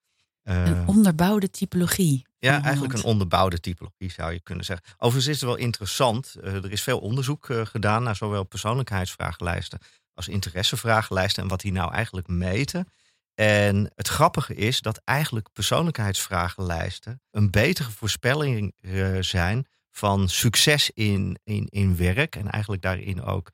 Een 0.42 0.86
onderbouwde 0.86 1.50
typologie. 1.50 2.26
Ja, 2.38 2.62
eigenlijk 2.62 2.94
een 2.94 3.02
onderbouwde 3.02 3.60
typologie 3.60 4.10
zou 4.10 4.32
je 4.32 4.40
kunnen 4.40 4.64
zeggen. 4.64 4.86
Overigens 4.94 5.26
is 5.26 5.40
het 5.40 5.48
wel 5.50 5.58
interessant. 5.58 6.34
Er 6.42 6.72
is 6.72 6.82
veel 6.82 6.98
onderzoek 6.98 7.46
gedaan 7.64 8.02
naar 8.02 8.16
zowel 8.16 8.44
persoonlijkheidsvragenlijsten 8.44 9.78
als 10.14 10.28
interessevragenlijsten 10.28 11.42
en 11.42 11.48
wat 11.48 11.60
die 11.60 11.72
nou 11.72 11.92
eigenlijk 11.92 12.26
meten. 12.28 12.88
En 13.34 13.92
het 13.94 14.08
grappige 14.08 14.54
is 14.54 14.80
dat 14.80 15.00
eigenlijk 15.04 15.48
persoonlijkheidsvragenlijsten 15.52 17.20
een 17.30 17.50
betere 17.50 17.90
voorspelling 17.90 18.74
zijn 19.20 19.66
van 19.92 20.28
succes 20.28 20.90
in, 20.90 21.38
in, 21.44 21.66
in 21.68 21.96
werk 21.96 22.36
en 22.36 22.50
eigenlijk 22.50 22.82
daarin 22.82 23.22
ook 23.22 23.50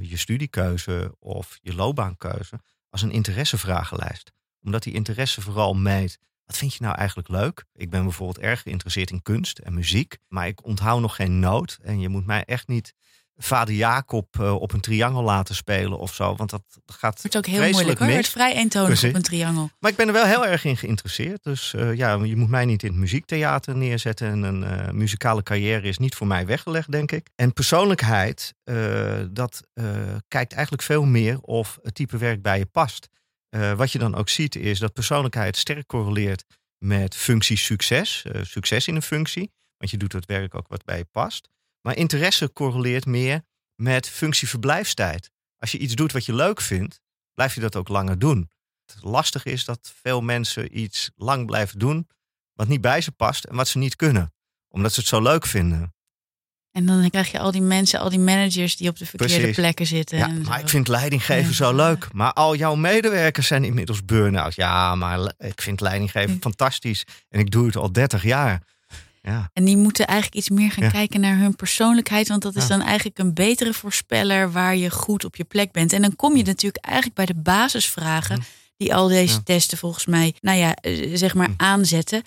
je 0.00 0.16
studiekeuze 0.16 1.16
of 1.18 1.58
je 1.60 1.74
loopbaankeuze 1.74 2.60
als 2.88 3.02
een 3.02 3.10
interessevragenlijst. 3.10 4.32
Omdat 4.62 4.82
die 4.82 4.94
interesse 4.94 5.40
vooral 5.40 5.74
meet 5.74 6.18
wat 6.46 6.56
vind 6.56 6.74
je 6.74 6.82
nou 6.82 6.96
eigenlijk 6.96 7.28
leuk? 7.28 7.64
Ik 7.72 7.90
ben 7.90 8.02
bijvoorbeeld 8.02 8.44
erg 8.44 8.62
geïnteresseerd 8.62 9.10
in 9.10 9.22
kunst 9.22 9.58
en 9.58 9.74
muziek, 9.74 10.18
maar 10.28 10.46
ik 10.46 10.64
onthoud 10.64 11.00
nog 11.00 11.16
geen 11.16 11.38
noot. 11.38 11.78
En 11.82 12.00
je 12.00 12.08
moet 12.08 12.26
mij 12.26 12.44
echt 12.44 12.68
niet 12.68 12.94
vader 13.36 13.74
Jacob 13.74 14.36
uh, 14.40 14.54
op 14.54 14.72
een 14.72 14.80
triangel 14.80 15.22
laten 15.22 15.54
spelen 15.54 15.98
of 15.98 16.14
zo. 16.14 16.36
Want 16.36 16.50
dat 16.50 16.62
gaat. 16.86 17.22
Het 17.22 17.34
is 17.34 17.38
ook 17.38 17.46
heel 17.46 17.70
moeilijk 17.70 17.98
hoor. 17.98 18.08
Het 18.08 18.18
is 18.18 18.28
vrij 18.28 18.54
eentonig 18.54 19.04
op 19.04 19.14
een 19.14 19.22
triangel. 19.22 19.70
Maar 19.78 19.90
ik 19.90 19.96
ben 19.96 20.06
er 20.06 20.12
wel 20.12 20.24
heel 20.24 20.46
erg 20.46 20.64
in 20.64 20.76
geïnteresseerd. 20.76 21.42
Dus 21.42 21.72
uh, 21.76 21.94
ja, 21.94 22.24
je 22.24 22.36
moet 22.36 22.48
mij 22.48 22.64
niet 22.64 22.82
in 22.82 22.90
het 22.90 22.98
muziektheater 22.98 23.76
neerzetten. 23.76 24.28
En 24.28 24.42
een 24.42 24.62
uh, 24.62 24.90
muzikale 24.90 25.42
carrière 25.42 25.88
is 25.88 25.98
niet 25.98 26.14
voor 26.14 26.26
mij 26.26 26.46
weggelegd, 26.46 26.92
denk 26.92 27.12
ik. 27.12 27.28
En 27.34 27.52
persoonlijkheid, 27.52 28.54
dat 29.30 29.62
kijkt 30.28 30.52
eigenlijk 30.52 30.82
veel 30.82 31.04
meer 31.04 31.40
of 31.40 31.78
het 31.82 31.94
type 31.94 32.16
werk 32.16 32.42
bij 32.42 32.58
je 32.58 32.66
past. 32.66 33.08
Wat 33.76 33.92
je 33.92 33.98
dan 33.98 34.14
ook 34.14 34.28
ziet 34.28 34.56
is 34.56 34.78
dat 34.78 34.92
persoonlijkheid 34.92 35.56
sterk 35.56 35.86
correleert 35.86 36.44
met 36.78 37.16
functiesucces, 37.16 38.24
uh, 38.26 38.42
succes 38.42 38.88
in 38.88 38.94
een 38.94 39.02
functie. 39.02 39.52
Want 39.76 39.90
je 39.90 39.96
doet 39.96 40.12
het 40.12 40.26
werk 40.26 40.54
ook 40.54 40.68
wat 40.68 40.84
bij 40.84 40.98
je 40.98 41.04
past. 41.04 41.48
Maar 41.86 41.96
interesse 41.96 42.52
correleert 42.52 43.06
meer 43.06 43.42
met 43.74 44.08
functieverblijfstijd. 44.08 45.30
Als 45.58 45.72
je 45.72 45.78
iets 45.78 45.94
doet 45.94 46.12
wat 46.12 46.24
je 46.24 46.34
leuk 46.34 46.60
vindt, 46.60 47.00
blijf 47.34 47.54
je 47.54 47.60
dat 47.60 47.76
ook 47.76 47.88
langer 47.88 48.18
doen. 48.18 48.50
Het 48.86 49.02
lastige 49.02 49.50
is 49.50 49.64
dat 49.64 49.92
veel 50.02 50.20
mensen 50.20 50.78
iets 50.78 51.10
lang 51.16 51.46
blijven 51.46 51.78
doen 51.78 52.08
wat 52.52 52.68
niet 52.68 52.80
bij 52.80 53.00
ze 53.00 53.12
past 53.12 53.44
en 53.44 53.56
wat 53.56 53.68
ze 53.68 53.78
niet 53.78 53.96
kunnen, 53.96 54.32
omdat 54.68 54.92
ze 54.92 55.00
het 55.00 55.08
zo 55.08 55.22
leuk 55.22 55.46
vinden. 55.46 55.94
En 56.70 56.86
dan 56.86 57.10
krijg 57.10 57.30
je 57.30 57.38
al 57.38 57.50
die 57.50 57.62
mensen, 57.62 58.00
al 58.00 58.10
die 58.10 58.18
managers 58.18 58.76
die 58.76 58.88
op 58.88 58.98
de 58.98 59.06
verkeerde 59.06 59.52
plekken 59.52 59.86
zitten. 59.86 60.18
Ja, 60.18 60.26
maar 60.26 60.60
ik 60.60 60.68
vind 60.68 60.88
leidinggeven 60.88 61.54
zo 61.54 61.74
leuk. 61.74 62.12
Maar 62.12 62.32
al 62.32 62.56
jouw 62.56 62.74
medewerkers 62.74 63.46
zijn 63.46 63.64
inmiddels 63.64 64.04
burn-out. 64.04 64.54
Ja, 64.54 64.94
maar 64.94 65.32
ik 65.38 65.62
vind 65.62 65.80
leidinggeven 65.80 66.36
fantastisch. 66.40 67.04
En 67.28 67.40
ik 67.40 67.50
doe 67.50 67.66
het 67.66 67.76
al 67.76 67.92
30 67.92 68.22
jaar. 68.22 68.62
Ja. 69.26 69.50
En 69.52 69.64
die 69.64 69.76
moeten 69.76 70.06
eigenlijk 70.06 70.38
iets 70.38 70.50
meer 70.50 70.70
gaan 70.70 70.90
kijken 70.90 71.20
naar 71.20 71.38
hun 71.38 71.56
persoonlijkheid. 71.56 72.28
Want 72.28 72.42
dat 72.42 72.56
is 72.56 72.66
dan 72.66 72.80
eigenlijk 72.80 73.18
een 73.18 73.34
betere 73.34 73.74
voorspeller 73.74 74.52
waar 74.52 74.76
je 74.76 74.90
goed 74.90 75.24
op 75.24 75.36
je 75.36 75.44
plek 75.44 75.72
bent. 75.72 75.92
En 75.92 76.02
dan 76.02 76.16
kom 76.16 76.36
je 76.36 76.42
natuurlijk 76.42 76.84
eigenlijk 76.84 77.16
bij 77.16 77.26
de 77.26 77.34
basisvragen. 77.34 78.44
Die 78.76 78.94
al 78.94 79.08
deze 79.08 79.42
testen 79.42 79.78
volgens 79.78 80.06
mij, 80.06 80.34
nou 80.40 80.58
ja, 80.58 80.74
eh, 80.74 81.10
zeg 81.16 81.34
maar 81.34 81.54
aanzetten 81.56 82.22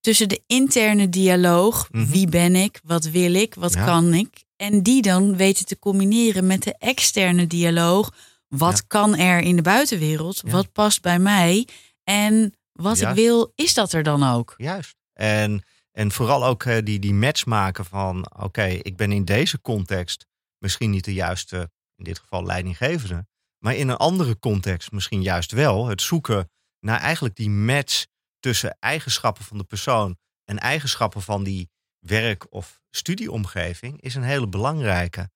tussen 0.00 0.28
de 0.28 0.42
interne 0.46 1.08
dialoog, 1.08 1.88
mhm. 1.90 2.06
wie 2.06 2.28
ben 2.28 2.56
ik, 2.56 2.80
wat 2.84 3.04
wil 3.04 3.34
ik, 3.34 3.54
wat 3.54 3.74
kan 3.74 4.14
ik, 4.14 4.44
en 4.56 4.82
die 4.82 5.02
dan 5.02 5.36
weten 5.36 5.64
te 5.64 5.78
combineren 5.78 6.46
met 6.46 6.62
de 6.62 6.74
externe 6.78 7.46
dialoog, 7.46 8.14
wat 8.48 8.86
kan 8.86 9.16
er 9.16 9.40
in 9.40 9.56
de 9.56 9.62
buitenwereld, 9.62 10.42
wat 10.44 10.72
past 10.72 11.02
bij 11.02 11.18
mij 11.18 11.66
en 12.04 12.54
wat 12.72 13.00
ik 13.00 13.08
wil, 13.08 13.52
is 13.54 13.74
dat 13.74 13.92
er 13.92 14.02
dan 14.02 14.22
ook? 14.22 14.54
Juist. 14.56 14.94
En, 15.12 15.64
en 15.92 16.12
vooral 16.12 16.44
ook 16.44 16.64
uh, 16.64 16.78
die, 16.82 16.98
die 16.98 17.14
match 17.14 17.46
maken 17.46 17.84
van, 17.84 18.30
oké, 18.38 18.64
ik 18.64 18.96
ben 18.96 19.12
in 19.12 19.24
deze 19.24 19.60
context 19.60 20.26
misschien 20.58 20.90
niet 20.90 21.04
de 21.04 21.12
juiste, 21.12 21.70
in 21.96 22.04
dit 22.04 22.18
geval 22.18 22.44
leidinggevende, 22.44 23.26
maar 23.58 23.74
in 23.74 23.88
een 23.88 23.96
andere 23.96 24.38
context 24.38 24.92
misschien 24.92 25.22
juist 25.22 25.52
wel. 25.52 25.86
Het 25.86 26.02
zoeken 26.02 26.50
naar 26.80 27.00
eigenlijk 27.00 27.36
die 27.36 27.50
match 27.50 28.06
tussen 28.38 28.76
eigenschappen 28.78 29.44
van 29.44 29.58
de 29.58 29.64
persoon 29.64 30.18
en 30.44 30.58
eigenschappen 30.58 31.22
van 31.22 31.44
die 31.44 31.70
werk- 31.98 32.46
of 32.52 32.80
studieomgeving 32.90 34.00
is 34.00 34.14
een 34.14 34.22
hele 34.22 34.48
belangrijke. 34.48 35.30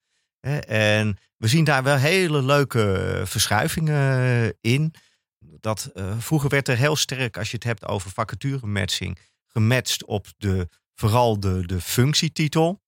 En 0.66 1.18
we 1.36 1.48
zien 1.48 1.64
daar 1.64 1.82
wel 1.82 1.96
hele 1.96 2.42
leuke 2.42 3.22
verschuivingen 3.24 4.56
in. 4.60 4.94
Dat, 5.38 5.90
vroeger 6.18 6.48
werd 6.48 6.68
er 6.68 6.76
heel 6.76 6.96
sterk, 6.96 7.36
als 7.36 7.50
je 7.50 7.56
het 7.56 7.64
hebt 7.64 7.86
over 7.86 8.10
vacature-matching, 8.10 9.18
gematcht 9.54 10.04
op 10.04 10.26
de, 10.36 10.68
vooral 10.94 11.40
de, 11.40 11.66
de 11.66 11.80
functietitel. 11.80 12.82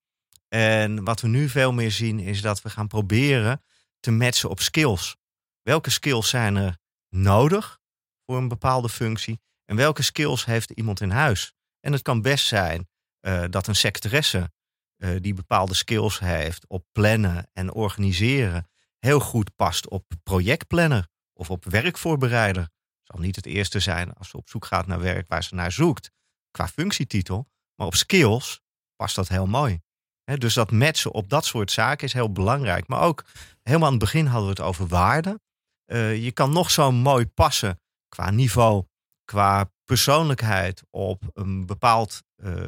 En 0.48 1.04
wat 1.04 1.20
we 1.20 1.28
nu 1.28 1.48
veel 1.48 1.72
meer 1.72 1.90
zien 1.90 2.18
is 2.18 2.40
dat 2.40 2.62
we 2.62 2.70
gaan 2.70 2.86
proberen 2.86 3.62
te 4.00 4.10
matchen 4.10 4.50
op 4.50 4.60
skills. 4.60 5.16
Welke 5.62 5.90
skills 5.90 6.28
zijn 6.28 6.56
er 6.56 6.78
nodig 7.08 7.78
voor 8.26 8.36
een 8.36 8.48
bepaalde 8.48 8.88
functie? 8.88 9.40
En 9.64 9.76
welke 9.76 10.02
skills 10.02 10.44
heeft 10.44 10.70
iemand 10.70 11.00
in 11.00 11.10
huis? 11.10 11.52
En 11.80 11.92
het 11.92 12.02
kan 12.02 12.22
best 12.22 12.46
zijn 12.46 12.88
uh, 13.20 13.44
dat 13.50 13.66
een 13.66 13.76
secretaresse 13.76 14.52
uh, 14.96 15.20
die 15.20 15.34
bepaalde 15.34 15.74
skills 15.74 16.18
heeft 16.18 16.66
op 16.68 16.84
plannen 16.92 17.50
en 17.52 17.72
organiseren, 17.72 18.68
heel 18.98 19.20
goed 19.20 19.56
past 19.56 19.88
op 19.88 20.04
projectplanner 20.22 21.08
of 21.32 21.50
op 21.50 21.64
werkvoorbereider. 21.64 22.62
Het 22.62 23.14
zal 23.14 23.20
niet 23.20 23.36
het 23.36 23.46
eerste 23.46 23.80
zijn 23.80 24.12
als 24.12 24.28
ze 24.28 24.36
op 24.36 24.48
zoek 24.48 24.64
gaat 24.64 24.86
naar 24.86 25.00
werk 25.00 25.28
waar 25.28 25.44
ze 25.44 25.54
naar 25.54 25.72
zoekt 25.72 26.10
qua 26.56 26.68
functietitel, 26.68 27.48
maar 27.74 27.86
op 27.86 27.94
skills 27.94 28.60
past 28.96 29.16
dat 29.16 29.28
heel 29.28 29.46
mooi. 29.46 29.80
dus 30.24 30.54
dat 30.54 30.70
matchen 30.70 31.12
op 31.12 31.28
dat 31.28 31.44
soort 31.44 31.70
zaken 31.70 32.06
is 32.06 32.12
heel 32.12 32.32
belangrijk. 32.32 32.88
Maar 32.88 33.00
ook 33.00 33.24
helemaal 33.62 33.86
aan 33.86 33.94
het 33.94 34.02
begin 34.02 34.26
hadden 34.26 34.44
we 34.44 34.56
het 34.56 34.68
over 34.68 34.86
waarde. 34.86 35.40
Uh, 35.86 36.24
je 36.24 36.32
kan 36.32 36.52
nog 36.52 36.70
zo 36.70 36.92
mooi 36.92 37.26
passen 37.26 37.80
qua 38.08 38.30
niveau 38.30 38.84
qua 39.24 39.70
persoonlijkheid 39.84 40.82
op 40.90 41.22
een 41.32 41.66
bepaald 41.66 42.22
uh, 42.36 42.62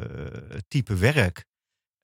type 0.68 0.96
werk. 0.96 1.44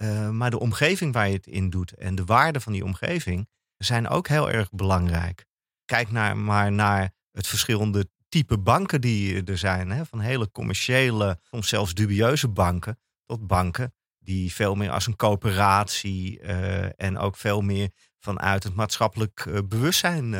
Uh, 0.02 0.30
maar 0.30 0.50
de 0.50 0.58
omgeving 0.58 1.12
waar 1.12 1.28
je 1.28 1.34
het 1.34 1.46
in 1.46 1.70
doet 1.70 1.92
en 1.92 2.14
de 2.14 2.24
waarden 2.24 2.62
van 2.62 2.72
die 2.72 2.84
omgeving 2.84 3.48
zijn 3.76 4.08
ook 4.08 4.28
heel 4.28 4.50
erg 4.50 4.70
belangrijk. 4.70 5.46
Kijk 5.84 6.10
naar, 6.10 6.36
maar 6.36 6.72
naar 6.72 7.12
het 7.30 7.46
verschillende 7.46 8.08
type 8.34 8.58
banken 8.58 9.00
die 9.00 9.44
er 9.44 9.58
zijn. 9.58 9.90
Hè? 9.90 10.06
Van 10.06 10.20
hele 10.20 10.50
commerciële, 10.50 11.38
soms 11.42 11.68
zelfs 11.68 11.94
dubieuze 11.94 12.48
banken, 12.48 12.98
tot 13.26 13.46
banken 13.46 13.94
die 14.18 14.52
veel 14.52 14.74
meer 14.74 14.90
als 14.90 15.06
een 15.06 15.16
coöperatie 15.16 16.40
uh, 16.40 17.00
en 17.00 17.18
ook 17.18 17.36
veel 17.36 17.60
meer 17.60 17.90
vanuit 18.18 18.62
het 18.62 18.74
maatschappelijk 18.74 19.64
bewustzijn 19.68 20.30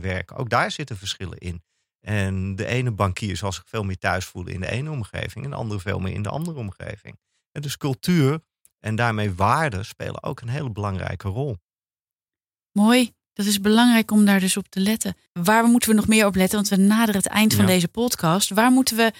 werken. 0.00 0.36
Ook 0.36 0.50
daar 0.50 0.70
zitten 0.70 0.96
verschillen 0.96 1.38
in. 1.38 1.62
En 2.00 2.56
de 2.56 2.66
ene 2.66 2.90
bankier 2.90 3.36
zal 3.36 3.52
zich 3.52 3.64
veel 3.66 3.84
meer 3.84 3.98
thuis 3.98 4.24
voelen 4.24 4.52
in 4.52 4.60
de 4.60 4.70
ene 4.70 4.90
omgeving 4.90 5.44
en 5.44 5.50
de 5.50 5.56
andere 5.56 5.80
veel 5.80 5.98
meer 5.98 6.12
in 6.12 6.22
de 6.22 6.28
andere 6.28 6.58
omgeving. 6.58 7.18
En 7.52 7.62
dus 7.62 7.76
cultuur 7.76 8.40
en 8.78 8.96
daarmee 8.96 9.34
waarden 9.34 9.84
spelen 9.84 10.22
ook 10.22 10.40
een 10.40 10.48
hele 10.48 10.70
belangrijke 10.70 11.28
rol. 11.28 11.56
Mooi. 12.72 13.16
Dat 13.38 13.46
is 13.46 13.60
belangrijk 13.60 14.10
om 14.10 14.24
daar 14.24 14.40
dus 14.40 14.56
op 14.56 14.68
te 14.68 14.80
letten. 14.80 15.14
Waar 15.32 15.64
moeten 15.64 15.88
we 15.88 15.94
nog 15.94 16.08
meer 16.08 16.26
op 16.26 16.34
letten? 16.34 16.56
Want 16.56 16.68
we 16.68 16.76
naderen 16.76 17.16
het 17.20 17.26
eind 17.26 17.54
van 17.54 17.66
deze 17.66 17.88
podcast. 17.88 18.50
Waar 18.50 18.70
moeten 18.70 18.96
we 18.96 19.12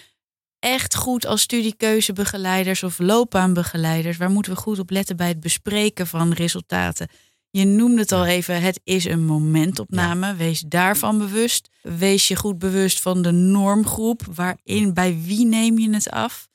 echt 0.59 0.95
goed 0.95 1.25
als 1.25 1.41
studiekeuzebegeleiders 1.41 2.83
of 2.83 2.99
loopbaanbegeleiders, 2.99 4.17
waar 4.17 4.29
moeten 4.29 4.51
we 4.51 4.57
goed 4.57 4.79
op 4.79 4.89
letten 4.89 5.17
bij 5.17 5.27
het 5.27 5.39
bespreken 5.39 6.07
van 6.07 6.31
resultaten? 6.31 7.07
Je 7.49 7.65
noemde 7.65 8.01
het 8.01 8.11
al 8.11 8.25
even, 8.25 8.61
het 8.61 8.79
is 8.83 9.05
een 9.05 9.25
momentopname. 9.25 10.35
Wees 10.35 10.59
daarvan 10.59 11.17
bewust. 11.17 11.69
Wees 11.81 12.27
je 12.27 12.35
goed 12.35 12.59
bewust 12.59 13.01
van 13.01 13.21
de 13.21 13.31
normgroep. 13.31 14.21
Waarin, 14.35 14.93
bij 14.93 15.19
wie 15.21 15.45
neem 15.45 15.79
je 15.79 15.89
het 15.89 16.09
af? 16.09 16.47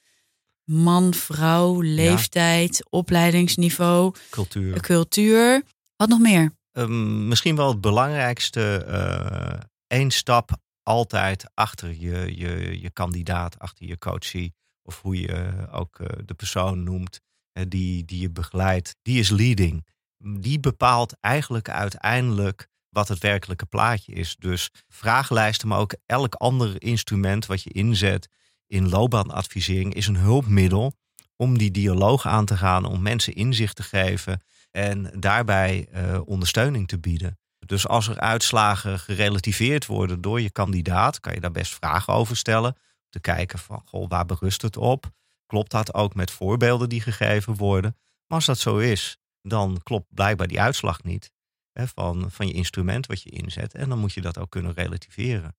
Man, 0.65 1.15
vrouw, 1.15 1.81
leeftijd, 1.81 2.87
opleidingsniveau, 2.91 4.15
cultuur. 4.31 4.81
cultuur. 4.81 5.63
Wat 5.97 6.09
nog 6.09 6.19
meer? 6.19 6.53
Um, 6.77 7.29
misschien 7.29 7.57
wel 7.57 7.69
het 7.69 7.81
belangrijkste. 7.81 8.85
Uh, 8.89 9.61
één 9.87 10.11
stap 10.11 10.51
altijd 10.83 11.51
achter 11.55 11.95
je, 11.99 12.37
je, 12.37 12.81
je 12.81 12.91
kandidaat, 12.91 13.59
achter 13.59 13.87
je 13.87 13.99
coachie. 13.99 14.55
Of 14.83 15.01
hoe 15.01 15.21
je 15.21 15.67
ook 15.71 15.99
uh, 15.99 16.09
de 16.25 16.35
persoon 16.35 16.83
noemt 16.83 17.21
die, 17.69 18.05
die 18.05 18.21
je 18.21 18.31
begeleidt. 18.31 18.97
Die 19.03 19.19
is 19.19 19.31
leading 19.31 19.85
die 20.25 20.61
bepaalt 20.61 21.17
eigenlijk 21.21 21.69
uiteindelijk 21.69 22.69
wat 22.89 23.09
het 23.09 23.19
werkelijke 23.19 23.67
plaatje 23.67 24.13
is. 24.13 24.37
Dus 24.39 24.71
vragenlijsten, 24.89 25.69
maar 25.69 25.79
ook 25.79 25.95
elk 26.07 26.35
ander 26.35 26.83
instrument 26.83 27.47
wat 27.47 27.63
je 27.63 27.71
inzet 27.71 28.29
in 28.67 28.89
loopbaanadvisering 28.89 29.95
is 29.95 30.07
een 30.07 30.17
hulpmiddel 30.17 30.95
om 31.37 31.59
die 31.59 31.71
dialoog 31.71 32.27
aan 32.27 32.45
te 32.45 32.57
gaan, 32.57 32.85
om 32.85 33.03
mensen 33.03 33.35
inzicht 33.35 33.77
te 33.77 33.83
geven 33.83 34.43
en 34.77 35.11
daarbij 35.21 35.89
uh, 35.95 36.21
ondersteuning 36.25 36.89
te 36.89 36.99
bieden. 36.99 37.39
Dus 37.59 37.87
als 37.87 38.09
er 38.09 38.19
uitslagen 38.19 38.99
gerelativeerd 38.99 39.87
worden 39.87 40.21
door 40.21 40.41
je 40.41 40.51
kandidaat, 40.51 41.21
kan 41.21 41.35
je 41.35 41.41
daar 41.41 41.51
best 41.51 41.75
vragen 41.75 42.13
over 42.13 42.37
stellen. 42.37 42.77
Te 43.09 43.21
kijken 43.21 43.59
van, 43.59 43.83
goh, 43.85 44.09
waar 44.09 44.27
berust 44.27 44.63
het 44.63 44.77
op? 44.77 45.11
Klopt 45.47 45.71
dat 45.71 45.95
ook 45.95 46.15
met 46.15 46.31
voorbeelden 46.31 46.89
die 46.89 47.01
gegeven 47.01 47.55
worden? 47.55 47.97
Maar 48.27 48.39
als 48.39 48.47
dat 48.47 48.59
zo 48.59 48.79
is, 48.79 49.19
dan 49.43 49.81
klopt 49.83 50.07
blijkbaar 50.15 50.47
die 50.47 50.61
uitslag 50.61 51.03
niet 51.03 51.33
hè, 51.73 51.87
van, 51.89 52.31
van 52.31 52.47
je 52.47 52.53
instrument 52.53 53.07
wat 53.07 53.23
je 53.23 53.31
inzet. 53.31 53.75
En 53.75 53.89
dan 53.89 53.99
moet 53.99 54.13
je 54.13 54.21
dat 54.21 54.39
ook 54.39 54.51
kunnen 54.51 54.73
relativeren. 54.73 55.57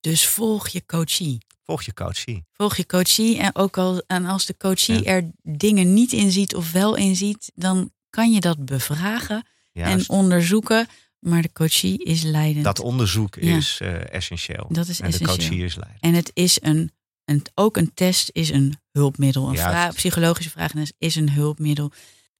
Dus 0.00 0.28
volg 0.28 0.68
je 0.68 0.86
coachie. 0.86 1.38
Volg 1.62 1.82
je 1.82 1.94
coachie. 1.94 2.44
Volg 2.52 2.76
je 2.76 2.86
coachie. 2.86 3.38
En 3.38 3.54
ook 3.54 3.78
al, 3.78 4.02
en 4.06 4.26
als 4.26 4.46
de 4.46 4.56
coachie 4.56 5.04
er 5.04 5.30
dingen 5.42 5.92
niet 5.92 6.12
in 6.12 6.30
ziet 6.30 6.54
of 6.54 6.72
wel 6.72 6.94
in 6.94 7.16
ziet, 7.16 7.52
dan 7.54 7.92
kan 8.10 8.32
je 8.32 8.40
dat 8.40 8.64
bevragen 8.64 9.46
en 9.72 10.08
onderzoeken. 10.08 10.86
Maar 11.18 11.42
de 11.42 11.52
coachie 11.52 12.04
is 12.04 12.22
leidend. 12.22 12.64
Dat 12.64 12.80
onderzoek 12.80 13.36
is 13.36 13.80
uh, 13.82 14.12
essentieel. 14.12 14.66
Dat 14.68 14.88
is 14.88 15.00
en 15.00 15.06
essentieel. 15.06 15.36
de 15.36 15.42
coachie 15.42 15.64
is 15.64 15.74
leidend. 15.74 16.02
En 16.02 16.14
het 16.14 16.30
is 16.34 16.58
een, 16.62 16.92
een 17.24 17.46
ook 17.54 17.76
een 17.76 17.94
test 17.94 18.30
is 18.32 18.50
een 18.50 18.80
hulpmiddel. 18.92 19.48
Een 19.48 19.56
vraag, 19.56 19.94
psychologische 19.94 20.50
vraag 20.50 20.72
is 20.98 21.14
een 21.14 21.30
hulpmiddel. 21.30 21.92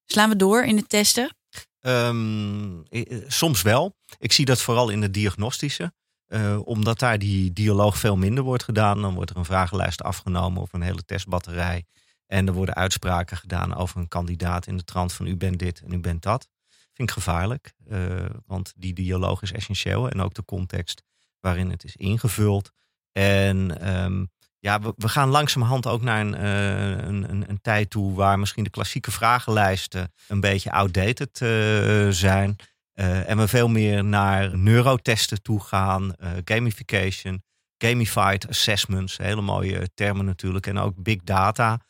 Slaan 0.05 0.29
we 0.29 0.37
door 0.37 0.65
in 0.65 0.77
de 0.77 0.87
testen? 0.87 1.37
Um, 1.81 2.83
soms 3.27 3.63
wel. 3.63 3.97
Ik 4.19 4.33
zie 4.33 4.45
dat 4.45 4.63
vooral 4.63 4.89
in 4.89 5.01
de 5.01 5.11
diagnostische. 5.11 5.93
Uh, 6.29 6.59
omdat 6.65 6.99
daar 6.99 7.19
die 7.19 7.53
dialoog 7.53 7.99
veel 7.99 8.17
minder 8.17 8.45
wordt 8.45 8.65
gedaan. 8.65 9.03
Dan 9.03 9.15
wordt 9.15 9.31
er 9.31 9.37
een 9.37 9.45
vragenlijst 9.45 10.03
afgenomen 10.03 10.63
of 10.63 10.73
een 10.73 10.83
hele 10.83 11.05
testbatterij. 11.05 11.85
En 12.29 12.47
er 12.47 12.53
worden 12.53 12.75
uitspraken 12.75 13.37
gedaan 13.37 13.75
over 13.75 13.99
een 13.99 14.09
kandidaat 14.09 14.67
in 14.67 14.77
de 14.77 14.85
trant 14.85 15.13
van 15.13 15.27
u 15.27 15.37
bent 15.37 15.59
dit 15.59 15.81
en 15.81 15.93
u 15.93 15.99
bent 15.99 16.23
dat. 16.23 16.49
Vind 16.93 17.09
ik 17.09 17.11
gevaarlijk, 17.11 17.73
uh, 17.89 18.25
want 18.47 18.73
die 18.77 18.93
dialoog 18.93 19.43
is 19.43 19.53
essentieel. 19.53 20.09
En 20.09 20.21
ook 20.21 20.35
de 20.35 20.45
context 20.45 21.03
waarin 21.41 21.71
het 21.71 21.85
is 21.85 21.97
ingevuld. 21.97 22.73
En 23.13 23.89
um, 24.03 24.31
ja, 24.59 24.81
we, 24.81 25.09
gaan 25.09 25.29
langzamerhand 25.29 25.87
ook 25.87 26.03
naar 26.03 26.21
een, 26.21 26.35
uh, 26.35 27.07
een, 27.07 27.31
een, 27.31 27.49
een, 27.49 27.61
tijd 27.61 27.91
toe 27.91 28.15
waar 28.15 28.39
misschien 28.39 28.65
de 28.65 28.71
klassieke 28.71 29.11
vragenlijsten 29.11 30.13
een 30.29 30.41
beetje 30.41 30.71
outdated 30.71 31.41
uh, 31.41 32.09
zijn. 32.09 32.57
En 32.95 33.39
we 33.39 33.49
veel 33.49 33.69
meer 33.69 34.05
naar 34.05 34.57
neurotesten 34.57 35.43
toe 35.43 35.61
gaan, 35.61 36.15
gamification, 36.45 37.43
gamified 37.79 38.49
assessments, 38.49 39.17
hele 39.17 39.41
mooie 39.41 39.91
termen 39.95 40.25
natuurlijk. 40.25 40.67
En 40.67 40.79
ook 40.79 41.03
big 41.03 41.23
data. 41.23 41.81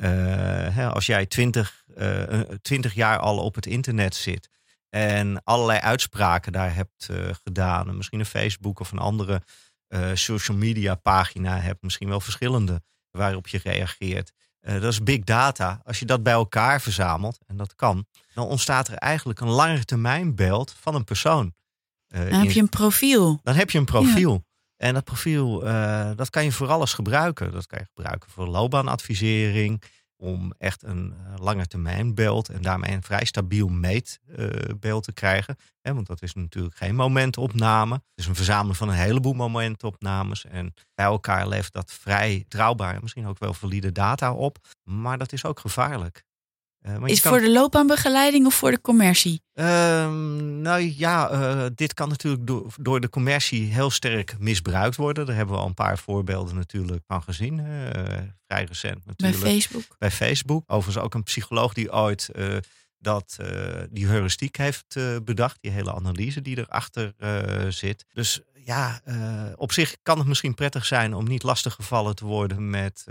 Hè, 0.00 0.88
als 0.90 1.06
jij 1.06 1.26
twintig 1.26 1.84
20 2.62 2.94
jaar 2.94 3.18
al 3.18 3.38
op 3.38 3.54
het 3.54 3.66
internet 3.66 4.14
zit 4.14 4.50
en 4.88 5.44
allerlei 5.44 5.78
uitspraken 5.78 6.52
daar 6.52 6.74
hebt 6.74 7.08
gedaan, 7.44 7.96
misschien 7.96 8.20
een 8.20 8.26
Facebook 8.26 8.80
of 8.80 8.92
een 8.92 8.98
andere 8.98 9.42
social 10.14 10.56
media 10.56 10.94
pagina 10.94 11.60
hebt, 11.60 11.82
misschien 11.82 12.08
wel 12.08 12.20
verschillende 12.20 12.82
waarop 13.10 13.48
je 13.48 13.60
reageert. 13.62 14.32
Uh, 14.60 14.80
dat 14.80 14.92
is 14.92 15.02
big 15.02 15.24
data. 15.24 15.80
Als 15.84 15.98
je 15.98 16.04
dat 16.04 16.22
bij 16.22 16.32
elkaar 16.32 16.80
verzamelt, 16.80 17.38
en 17.46 17.56
dat 17.56 17.74
kan, 17.74 18.06
dan 18.34 18.46
ontstaat 18.46 18.88
er 18.88 18.94
eigenlijk 18.94 19.40
een 19.40 19.48
langere 19.48 19.84
termijn 19.84 20.34
beeld 20.34 20.74
van 20.80 20.94
een 20.94 21.04
persoon. 21.04 21.54
Uh, 22.08 22.30
dan 22.30 22.40
heb 22.40 22.50
je 22.50 22.60
een 22.60 22.68
profiel. 22.68 23.40
Dan 23.42 23.54
heb 23.54 23.70
je 23.70 23.78
een 23.78 23.84
profiel. 23.84 24.46
En 24.78 24.94
dat 24.94 25.04
profiel, 25.04 25.60
dat 26.16 26.30
kan 26.30 26.44
je 26.44 26.52
voor 26.52 26.68
alles 26.68 26.92
gebruiken. 26.92 27.52
Dat 27.52 27.66
kan 27.66 27.78
je 27.78 27.86
gebruiken 27.94 28.30
voor 28.30 28.46
loopbaanadvisering, 28.46 29.82
om 30.20 30.52
echt 30.58 30.82
een 30.82 31.14
uh, 31.26 31.34
lange 31.36 31.66
termijn 31.66 32.14
beeld 32.14 32.48
en 32.48 32.62
daarmee 32.62 32.90
een 32.92 33.02
vrij 33.02 33.24
stabiel 33.24 33.68
meetbeeld 33.68 35.04
te 35.04 35.12
krijgen. 35.12 35.56
Want 35.82 36.06
dat 36.06 36.22
is 36.22 36.34
natuurlijk 36.34 36.76
geen 36.76 36.94
momentopname. 36.94 37.94
Het 37.94 38.02
is 38.14 38.26
een 38.26 38.34
verzameling 38.34 38.76
van 38.76 38.88
een 38.88 38.94
heleboel 38.94 39.32
momentopnames. 39.32 40.44
En 40.44 40.74
bij 40.94 41.06
elkaar 41.06 41.48
levert 41.48 41.72
dat 41.72 41.92
vrij 41.92 42.44
trouwbaar, 42.48 42.98
misschien 43.02 43.26
ook 43.26 43.38
wel 43.38 43.54
valide 43.54 43.92
data 43.92 44.32
op. 44.32 44.58
Maar 44.82 45.18
dat 45.18 45.32
is 45.32 45.44
ook 45.44 45.60
gevaarlijk. 45.60 46.24
Uh, 46.86 47.02
is 47.04 47.20
kan... 47.20 47.32
voor 47.32 47.40
de 47.40 47.50
loopbaanbegeleiding 47.50 48.46
of 48.46 48.54
voor 48.54 48.70
de 48.70 48.80
commercie? 48.80 49.42
Uh, 49.54 49.64
nou 50.40 50.94
ja, 50.96 51.32
uh, 51.32 51.66
dit 51.74 51.94
kan 51.94 52.08
natuurlijk 52.08 52.46
door, 52.46 52.74
door, 52.80 53.00
de 53.00 53.08
commercie 53.08 53.72
heel 53.72 53.90
sterk 53.90 54.38
misbruikt 54.38 54.96
worden. 54.96 55.26
Daar 55.26 55.36
hebben 55.36 55.54
we 55.54 55.60
al 55.60 55.66
een 55.66 55.74
paar 55.74 55.98
voorbeelden 55.98 56.54
natuurlijk 56.54 57.02
van 57.06 57.22
gezien. 57.22 57.58
Eh, 57.58 57.66
vrij 58.46 58.64
recent 58.64 59.06
natuurlijk. 59.06 59.40
Bij 59.40 59.50
Facebook? 59.50 59.96
Bij 59.98 60.10
Facebook. 60.10 60.64
Overigens 60.66 61.04
ook 61.04 61.14
een 61.14 61.22
psycholoog 61.22 61.72
die 61.72 61.92
ooit 61.92 62.30
dat, 62.98 63.36
die 63.90 64.06
heuristiek 64.06 64.56
heeft 64.56 64.96
bedacht. 65.24 65.58
Die 65.60 65.70
hele 65.70 65.94
analyse 65.94 66.42
die 66.42 66.58
erachter 66.58 67.14
zit. 67.72 68.04
Dus 68.12 68.40
ja, 68.54 69.00
op 69.56 69.72
zich 69.72 69.96
kan 70.02 70.18
het 70.18 70.26
misschien 70.26 70.54
prettig 70.54 70.84
zijn 70.84 71.14
om 71.14 71.28
niet 71.28 71.42
lastiggevallen 71.42 72.14
te 72.14 72.24
worden 72.24 72.70
met 72.70 73.04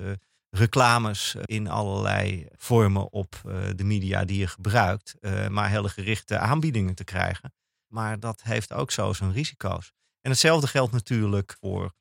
reclames 0.58 1.36
in 1.46 1.68
allerlei 1.68 2.48
vormen 2.56 3.12
op 3.12 3.42
eh, 3.46 3.58
de 3.76 3.84
media 3.84 4.26
die 4.26 4.40
je 4.40 4.48
gebruikt, 4.48 5.16
uh, 5.22 5.48
maar 5.48 5.70
hele 5.70 5.90
gerichte 5.90 6.38
aanbiedingen 6.38 6.96
te 6.96 7.04
krijgen. 7.04 7.54
Maar 7.88 8.20
dat 8.20 8.44
heeft 8.44 8.74
ook 8.74 8.92
zo 8.92 9.14
zijn 9.14 9.34
risico's. 9.34 9.92
En 10.22 10.32
hetzelfde 10.32 10.68
geldt 10.68 10.92
natuurlijk 10.92 11.56
voor, 11.60 11.94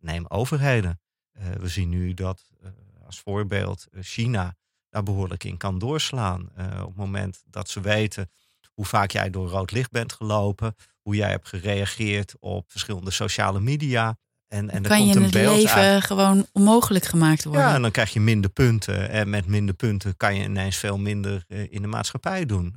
neem 0.00 0.24
overheden. 0.28 1.00
we 1.58 1.68
zien 1.68 1.88
nu 1.88 2.14
dat 2.14 2.50
als 3.06 3.20
voorbeeld 3.20 3.86
China 4.00 4.56
daar 4.88 5.02
behoorlijk 5.02 5.44
in 5.44 5.56
kan 5.56 5.78
doorslaan. 5.78 6.50
op 6.56 6.86
het 6.86 6.96
moment 6.96 7.42
dat 7.46 7.68
ze 7.68 7.80
weten 7.80 8.30
hoe 8.80 8.84
vaak 8.84 9.10
jij 9.10 9.30
door 9.30 9.48
rood 9.48 9.70
licht 9.70 9.90
bent 9.90 10.12
gelopen, 10.12 10.74
hoe 11.02 11.14
jij 11.14 11.30
hebt 11.30 11.48
gereageerd 11.48 12.34
op 12.38 12.70
verschillende 12.70 13.10
sociale 13.10 13.60
media. 13.60 14.18
En, 14.50 14.70
en 14.70 14.82
kan 14.82 15.06
je 15.06 15.20
het 15.20 15.34
leven 15.34 16.02
gewoon 16.02 16.46
onmogelijk 16.52 17.04
gemaakt 17.04 17.44
worden. 17.44 17.62
Ja, 17.62 17.74
en 17.74 17.82
dan 17.82 17.90
krijg 17.90 18.12
je 18.12 18.20
minder 18.20 18.50
punten. 18.50 19.10
En 19.10 19.30
met 19.30 19.46
minder 19.46 19.74
punten 19.74 20.16
kan 20.16 20.34
je 20.34 20.44
ineens 20.44 20.76
veel 20.76 20.98
minder 20.98 21.44
eh, 21.48 21.72
in 21.72 21.82
de 21.82 21.88
maatschappij 21.88 22.46
doen. 22.46 22.74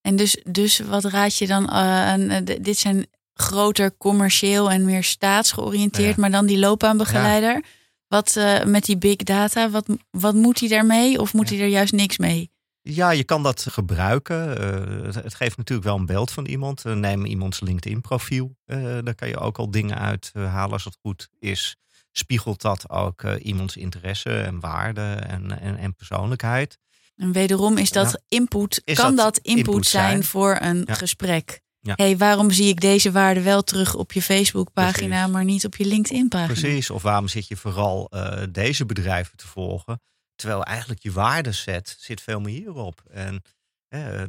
En 0.00 0.16
dus, 0.16 0.40
dus 0.44 0.78
wat 0.78 1.04
raad 1.04 1.36
je 1.36 1.46
dan 1.46 1.62
uh, 1.62 1.70
aan? 1.70 2.30
Eh, 2.30 2.56
dit 2.60 2.78
zijn 2.78 3.06
groter 3.34 3.96
commercieel 3.96 4.70
en 4.70 4.84
meer 4.84 5.04
staatsgeoriënteerd, 5.04 6.16
maar 6.16 6.30
dan 6.30 6.46
die 6.46 6.58
loopbaanbegeleider. 6.58 7.64
Wat 8.08 8.34
uh, 8.38 8.64
met 8.64 8.84
die 8.84 8.98
big 8.98 9.16
data, 9.16 9.70
wat, 9.70 9.86
wat 10.10 10.34
moet 10.34 10.60
hij 10.60 10.68
daarmee? 10.68 11.20
Of 11.20 11.32
moet 11.32 11.48
hij 11.48 11.60
er 11.60 11.66
juist 11.66 11.92
niks 11.92 12.18
mee? 12.18 12.50
Ja, 12.88 13.10
je 13.10 13.24
kan 13.24 13.42
dat 13.42 13.66
gebruiken. 13.70 14.60
Uh, 14.60 15.14
het 15.14 15.34
geeft 15.34 15.56
natuurlijk 15.56 15.86
wel 15.88 15.96
een 15.96 16.06
beeld 16.06 16.30
van 16.30 16.46
iemand. 16.46 16.84
Uh, 16.86 16.92
neem 16.92 17.24
iemands 17.24 17.60
LinkedIn-profiel. 17.60 18.56
Uh, 18.66 18.98
daar 19.02 19.14
kan 19.14 19.28
je 19.28 19.38
ook 19.38 19.58
al 19.58 19.70
dingen 19.70 19.98
uit 19.98 20.30
halen 20.34 20.72
als 20.72 20.84
het 20.84 20.96
goed 21.00 21.28
is. 21.38 21.76
Spiegelt 22.12 22.60
dat 22.60 22.90
ook 22.90 23.22
iemands 23.22 23.76
interesse 23.76 24.40
en 24.40 24.60
waarde 24.60 25.00
en, 25.00 25.60
en, 25.60 25.76
en, 25.76 25.94
persoonlijkheid? 25.94 26.78
En 27.16 27.32
wederom 27.32 27.76
is 27.76 27.90
dat 27.90 28.22
input. 28.28 28.82
kan 28.94 29.16
dat, 29.16 29.38
input, 29.38 29.86
zijn, 29.86 30.24
voor 30.24 30.58
een 30.60 30.86
gesprek? 30.90 31.60
Ja. 31.80 31.92
hey, 31.96 32.16
waarom 32.16 32.50
zie 32.50 32.68
ik 32.68 32.80
deze 32.80 33.12
waarde 33.12 33.42
wel 33.42 33.62
terug 33.62 33.94
op 33.94 34.12
je 34.12 34.22
Facebook-pagina, 34.22 35.26
maar 35.26 35.44
niet 35.44 35.64
op 35.64 35.76
je 35.76 35.84
LinkedIn-pagina? 35.84 36.60
Precies. 36.60 36.90
Of 36.90 37.02
waarom 37.02 37.28
zit 37.28 37.48
je 37.48 37.56
vooral 37.56 38.10
deze 38.50 38.86
bedrijven 38.86 39.36
te 39.36 39.46
volgen? 39.46 40.00
Terwijl 40.36 40.64
eigenlijk 40.64 41.02
je 41.02 41.12
waardeset 41.12 41.96
zit 41.98 42.20
veel 42.20 42.40
meer 42.40 42.54
hierop. 42.54 43.02
En 43.10 43.42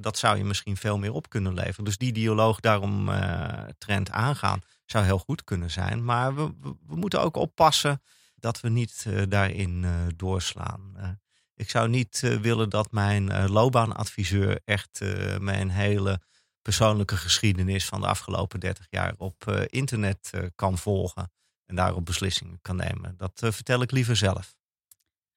dat 0.01 0.17
zou 0.17 0.37
je 0.37 0.43
misschien 0.43 0.77
veel 0.77 0.97
meer 0.97 1.13
op 1.13 1.29
kunnen 1.29 1.53
leveren. 1.53 1.85
Dus 1.85 1.97
die 1.97 2.13
dialoog 2.13 2.59
daarom 2.59 3.09
uh, 3.09 3.63
trend 3.77 4.11
aangaan 4.11 4.61
zou 4.85 5.05
heel 5.05 5.19
goed 5.19 5.43
kunnen 5.43 5.71
zijn. 5.71 6.05
Maar 6.05 6.35
we, 6.35 6.53
we, 6.61 6.95
moeten 6.95 7.21
ook 7.21 7.35
oppassen 7.35 8.01
dat 8.35 8.61
we 8.61 8.69
niet 8.69 9.05
uh, 9.07 9.21
daarin 9.29 9.85
doorslaan. 10.15 11.17
ik 11.55 11.69
zou 11.69 11.89
niet 11.89 12.19
willen 12.41 12.69
dat 12.69 12.91
mijn 12.91 13.49
loopbaanadviseur 13.49 14.59
echt 14.65 14.99
mijn 15.39 15.69
hele 15.69 16.21
persoonlijke 16.61 17.17
geschiedenis 17.17 17.85
van 17.85 18.01
de 18.01 18.07
afgelopen 18.07 18.59
30 18.59 18.87
jaar 18.89 19.13
op 19.17 19.65
internet 19.67 20.31
kan 20.55 20.77
volgen. 20.77 21.31
En 21.65 21.75
daarop 21.75 22.05
beslissingen 22.05 22.59
kan 22.61 22.75
nemen. 22.75 23.17
Dat 23.17 23.41
vertel 23.43 23.81
ik 23.81 23.91
liever 23.91 24.15
zelf. 24.15 24.56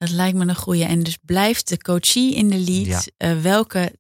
Dat 0.01 0.11
lijkt 0.11 0.37
me 0.37 0.47
een 0.49 0.55
goede. 0.55 0.85
En 0.85 1.03
dus 1.03 1.19
blijft 1.23 1.69
de 1.69 1.79
coachie 1.79 2.35
in 2.35 2.49
de 2.49 2.59
lead. 2.59 3.11
Ja. 3.17 3.31
Uh, 3.31 3.43
welke 3.43 3.99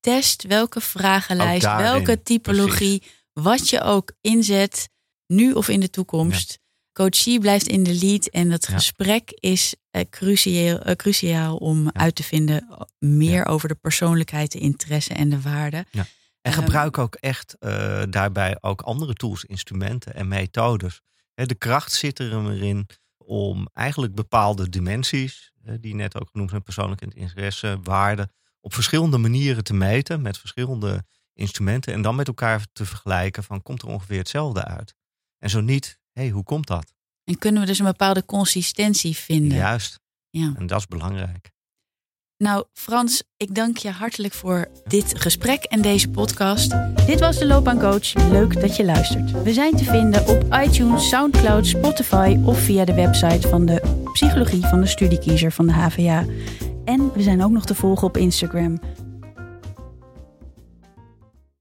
test, 0.00 0.42
welke 0.42 0.80
vragenlijst, 0.80 1.76
welke 1.76 2.22
typologie, 2.22 3.02
wat 3.32 3.68
je 3.68 3.80
ook 3.80 4.12
inzet, 4.20 4.88
nu 5.26 5.52
of 5.52 5.68
in 5.68 5.80
de 5.80 5.90
toekomst. 5.90 6.50
Ja. 6.50 6.56
Coachie 6.92 7.40
blijft 7.40 7.66
in 7.66 7.82
de 7.82 7.94
lead 7.94 8.26
en 8.26 8.50
dat 8.50 8.68
gesprek 8.68 9.30
is 9.30 9.74
uh, 9.90 10.02
cruciaal, 10.10 10.88
uh, 10.88 10.94
cruciaal 10.94 11.56
om 11.56 11.90
uit 11.92 12.14
te 12.14 12.22
vinden 12.22 12.86
meer 12.98 13.46
over 13.46 13.68
de 13.68 13.74
persoonlijkheid, 13.74 14.52
de 14.52 14.58
interesse 14.58 15.14
en 15.14 15.28
de 15.28 15.40
waarde. 15.40 15.86
En 15.90 16.06
ehm, 16.40 16.54
gebruik 16.54 16.98
ook 16.98 17.14
echt 17.14 17.56
daarbij 18.10 18.58
ook 18.60 18.80
andere 18.80 19.14
tools, 19.14 19.44
instrumenten 19.44 20.14
en 20.14 20.28
methodes. 20.28 21.00
de 21.34 21.54
kracht 21.54 21.92
zit 21.92 22.20
erin 22.20 22.86
om 23.30 23.68
eigenlijk 23.72 24.14
bepaalde 24.14 24.68
dimensies, 24.68 25.52
die 25.80 25.94
net 25.94 26.20
ook 26.20 26.28
genoemd 26.30 26.50
zijn, 26.50 26.62
persoonlijke 26.62 27.08
interesse, 27.14 27.78
waarden, 27.82 28.32
op 28.60 28.74
verschillende 28.74 29.18
manieren 29.18 29.64
te 29.64 29.74
meten 29.74 30.22
met 30.22 30.38
verschillende 30.38 31.04
instrumenten 31.34 31.92
en 31.92 32.02
dan 32.02 32.14
met 32.14 32.28
elkaar 32.28 32.66
te 32.72 32.84
vergelijken 32.86 33.44
van 33.44 33.62
komt 33.62 33.82
er 33.82 33.88
ongeveer 33.88 34.18
hetzelfde 34.18 34.64
uit. 34.64 34.94
En 35.38 35.50
zo 35.50 35.60
niet, 35.60 35.98
hé, 36.12 36.22
hey, 36.22 36.30
hoe 36.30 36.44
komt 36.44 36.66
dat? 36.66 36.94
En 37.24 37.38
kunnen 37.38 37.60
we 37.60 37.66
dus 37.66 37.78
een 37.78 37.84
bepaalde 37.84 38.24
consistentie 38.24 39.16
vinden? 39.16 39.58
Juist. 39.58 40.00
Ja. 40.30 40.52
En 40.56 40.66
dat 40.66 40.78
is 40.78 40.86
belangrijk. 40.86 41.50
Nou, 42.42 42.64
Frans, 42.72 43.22
ik 43.36 43.54
dank 43.54 43.76
je 43.76 43.90
hartelijk 43.90 44.34
voor 44.34 44.68
dit 44.86 45.18
gesprek 45.18 45.64
en 45.64 45.82
deze 45.82 46.10
podcast. 46.10 46.74
Dit 47.06 47.20
was 47.20 47.38
de 47.38 47.46
Loopbaancoach. 47.46 48.14
Leuk 48.30 48.60
dat 48.60 48.76
je 48.76 48.84
luistert. 48.84 49.42
We 49.42 49.52
zijn 49.52 49.76
te 49.76 49.84
vinden 49.84 50.26
op 50.26 50.54
iTunes, 50.64 51.08
SoundCloud, 51.08 51.66
Spotify 51.66 52.38
of 52.44 52.58
via 52.58 52.84
de 52.84 52.94
website 52.94 53.48
van 53.48 53.66
de 53.66 54.04
Psychologie 54.12 54.66
van 54.66 54.80
de 54.80 54.86
Studiekiezer 54.86 55.52
van 55.52 55.66
de 55.66 55.72
HVA. 55.72 56.24
En 56.84 57.12
we 57.12 57.22
zijn 57.22 57.42
ook 57.42 57.50
nog 57.50 57.64
te 57.64 57.74
volgen 57.74 58.06
op 58.06 58.16
Instagram. 58.16 58.80